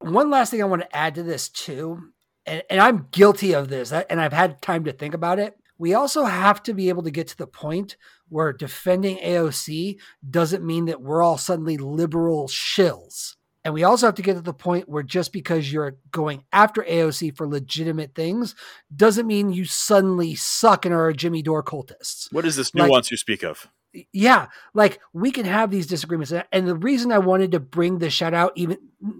[0.00, 2.12] One last thing I want to add to this too,
[2.46, 5.57] and, and I'm guilty of this, and I've had time to think about it.
[5.78, 7.96] We also have to be able to get to the point
[8.28, 9.98] where defending AOC
[10.28, 13.36] doesn't mean that we're all suddenly liberal shills.
[13.64, 16.82] And we also have to get to the point where just because you're going after
[16.82, 18.54] AOC for legitimate things
[18.94, 22.32] doesn't mean you suddenly suck and are a Jimmy Dore cultists.
[22.32, 23.68] What is this nuance like, you speak of?
[24.12, 26.32] Yeah, like we can have these disagreements.
[26.52, 28.78] And the reason I wanted to bring the shout out even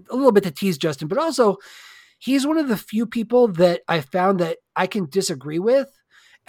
[0.09, 1.57] a little bit to tease Justin, but also
[2.17, 5.91] he's one of the few people that I found that I can disagree with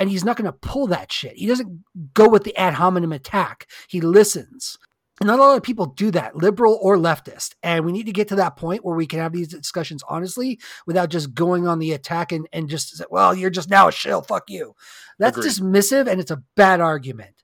[0.00, 1.36] and he's not going to pull that shit.
[1.36, 3.68] He doesn't go with the ad hominem attack.
[3.86, 4.78] He listens.
[5.20, 7.54] And Not a lot of people do that, liberal or leftist.
[7.62, 10.58] And we need to get to that point where we can have these discussions honestly
[10.86, 13.92] without just going on the attack and, and just say, well, you're just now a
[13.92, 14.22] shill.
[14.22, 14.74] Fuck you.
[15.18, 15.50] That's Agreed.
[15.50, 17.34] dismissive and it's a bad argument.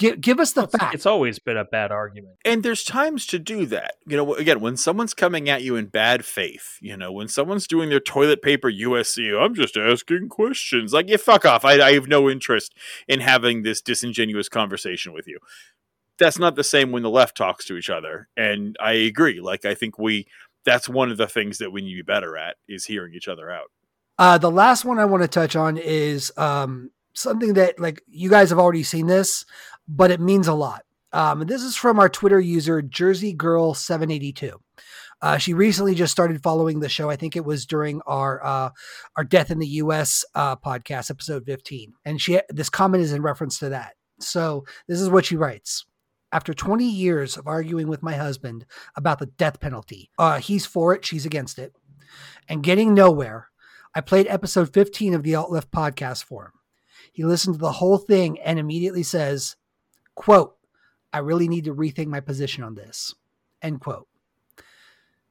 [0.00, 0.12] Yep.
[0.12, 0.94] Give, give us the it's, facts.
[0.94, 2.36] It's always been a bad argument.
[2.44, 3.94] And there's times to do that.
[4.06, 7.66] You know, again, when someone's coming at you in bad faith, you know, when someone's
[7.66, 10.92] doing their toilet paper USC, I'm just asking questions.
[10.92, 11.64] Like, yeah, fuck off.
[11.64, 12.74] I, I have no interest
[13.08, 15.38] in having this disingenuous conversation with you
[16.18, 18.28] that's not the same when the left talks to each other.
[18.36, 19.40] And I agree.
[19.40, 20.26] Like I think we
[20.64, 23.28] that's one of the things that we need to be better at is hearing each
[23.28, 23.70] other out.
[24.18, 28.28] Uh, the last one I want to touch on is um, something that like you
[28.28, 29.44] guys have already seen this,
[29.88, 30.82] but it means a lot.
[31.12, 34.60] Um, this is from our Twitter user Jersey Girl seven eighty two.
[35.22, 37.08] Uh, she recently just started following the show.
[37.08, 38.70] I think it was during our uh,
[39.16, 40.24] our Death in the U.S.
[40.34, 43.94] Uh, podcast, episode fifteen, and she this comment is in reference to that.
[44.20, 45.84] So this is what she writes.
[46.32, 50.92] After 20 years of arguing with my husband about the death penalty, uh, he's for
[50.92, 51.72] it, she's against it,
[52.48, 53.48] and getting nowhere,
[53.94, 56.52] I played episode 15 of the Alt Left podcast for him.
[57.12, 59.56] He listened to the whole thing and immediately says,
[60.16, 60.56] quote,
[61.12, 63.14] I really need to rethink my position on this,
[63.62, 64.08] end quote.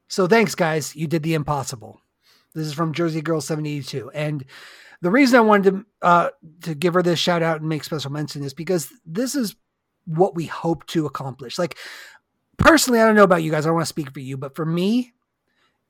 [0.08, 0.96] So thanks, guys.
[0.96, 2.00] You did the impossible.
[2.54, 4.10] This is from Jersey Girl 782.
[4.10, 4.44] And
[5.02, 6.30] the reason I wanted to uh,
[6.62, 9.54] to give her this shout out and make special mention is because this is
[10.06, 11.58] what we hope to accomplish.
[11.58, 11.76] Like
[12.56, 13.66] personally, I don't know about you guys.
[13.66, 15.12] I don't want to speak for you, but for me,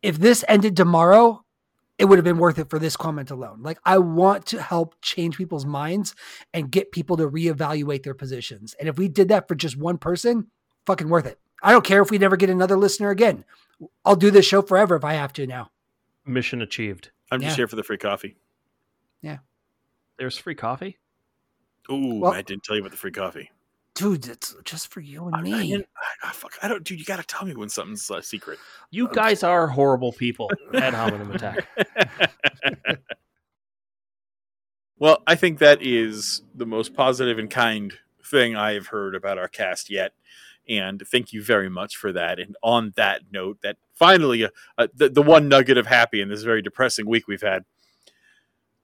[0.02, 1.44] if this ended tomorrow,
[1.98, 3.62] it would have been worth it for this comment alone.
[3.62, 6.14] Like I want to help change people's minds
[6.52, 8.74] and get people to reevaluate their positions.
[8.78, 10.48] And if we did that for just one person,
[10.86, 11.38] fucking worth it.
[11.62, 13.44] I don't care if we never get another listener again.
[14.04, 15.70] I'll do this show forever if I have to now.
[16.24, 17.10] Mission achieved.
[17.30, 18.36] I'm just here for the free coffee.
[19.22, 19.38] Yeah.
[20.18, 20.98] There's free coffee?
[21.90, 23.50] Ooh, well, I didn't tell you about the free coffee
[23.96, 25.74] dude, it's just for you and I, me.
[25.74, 25.84] I,
[26.22, 27.00] I, fuck, I don't, dude.
[27.00, 28.58] You got to tell me when something's a secret.
[28.90, 30.50] You guys are horrible people.
[30.74, 31.66] Ad hominem attack.
[34.98, 37.92] well, I think that is the most positive and kind
[38.24, 40.12] thing I have heard about our cast yet.
[40.68, 42.38] And thank you very much for that.
[42.38, 46.28] And on that note, that finally, uh, uh, the, the one nugget of happy in
[46.28, 47.64] this very depressing week we've had.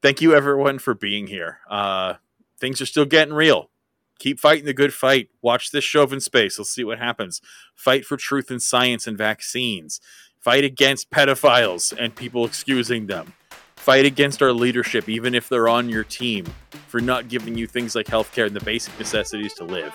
[0.00, 1.58] Thank you, everyone, for being here.
[1.68, 2.14] Uh,
[2.58, 3.71] things are still getting real
[4.18, 5.28] keep fighting the good fight.
[5.40, 6.58] Watch this show in space.
[6.58, 7.40] Let's see what happens.
[7.74, 10.00] Fight for truth and science and vaccines.
[10.40, 13.34] Fight against pedophiles and people excusing them.
[13.76, 16.46] Fight against our leadership, even if they're on your team,
[16.86, 19.94] for not giving you things like healthcare and the basic necessities to live.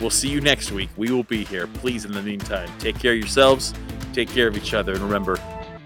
[0.00, 0.88] We'll see you next week.
[0.96, 1.66] We will be here.
[1.66, 3.74] Please, in the meantime, take care of yourselves,
[4.14, 5.38] take care of each other, and remember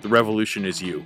[0.03, 1.05] the revolution is you.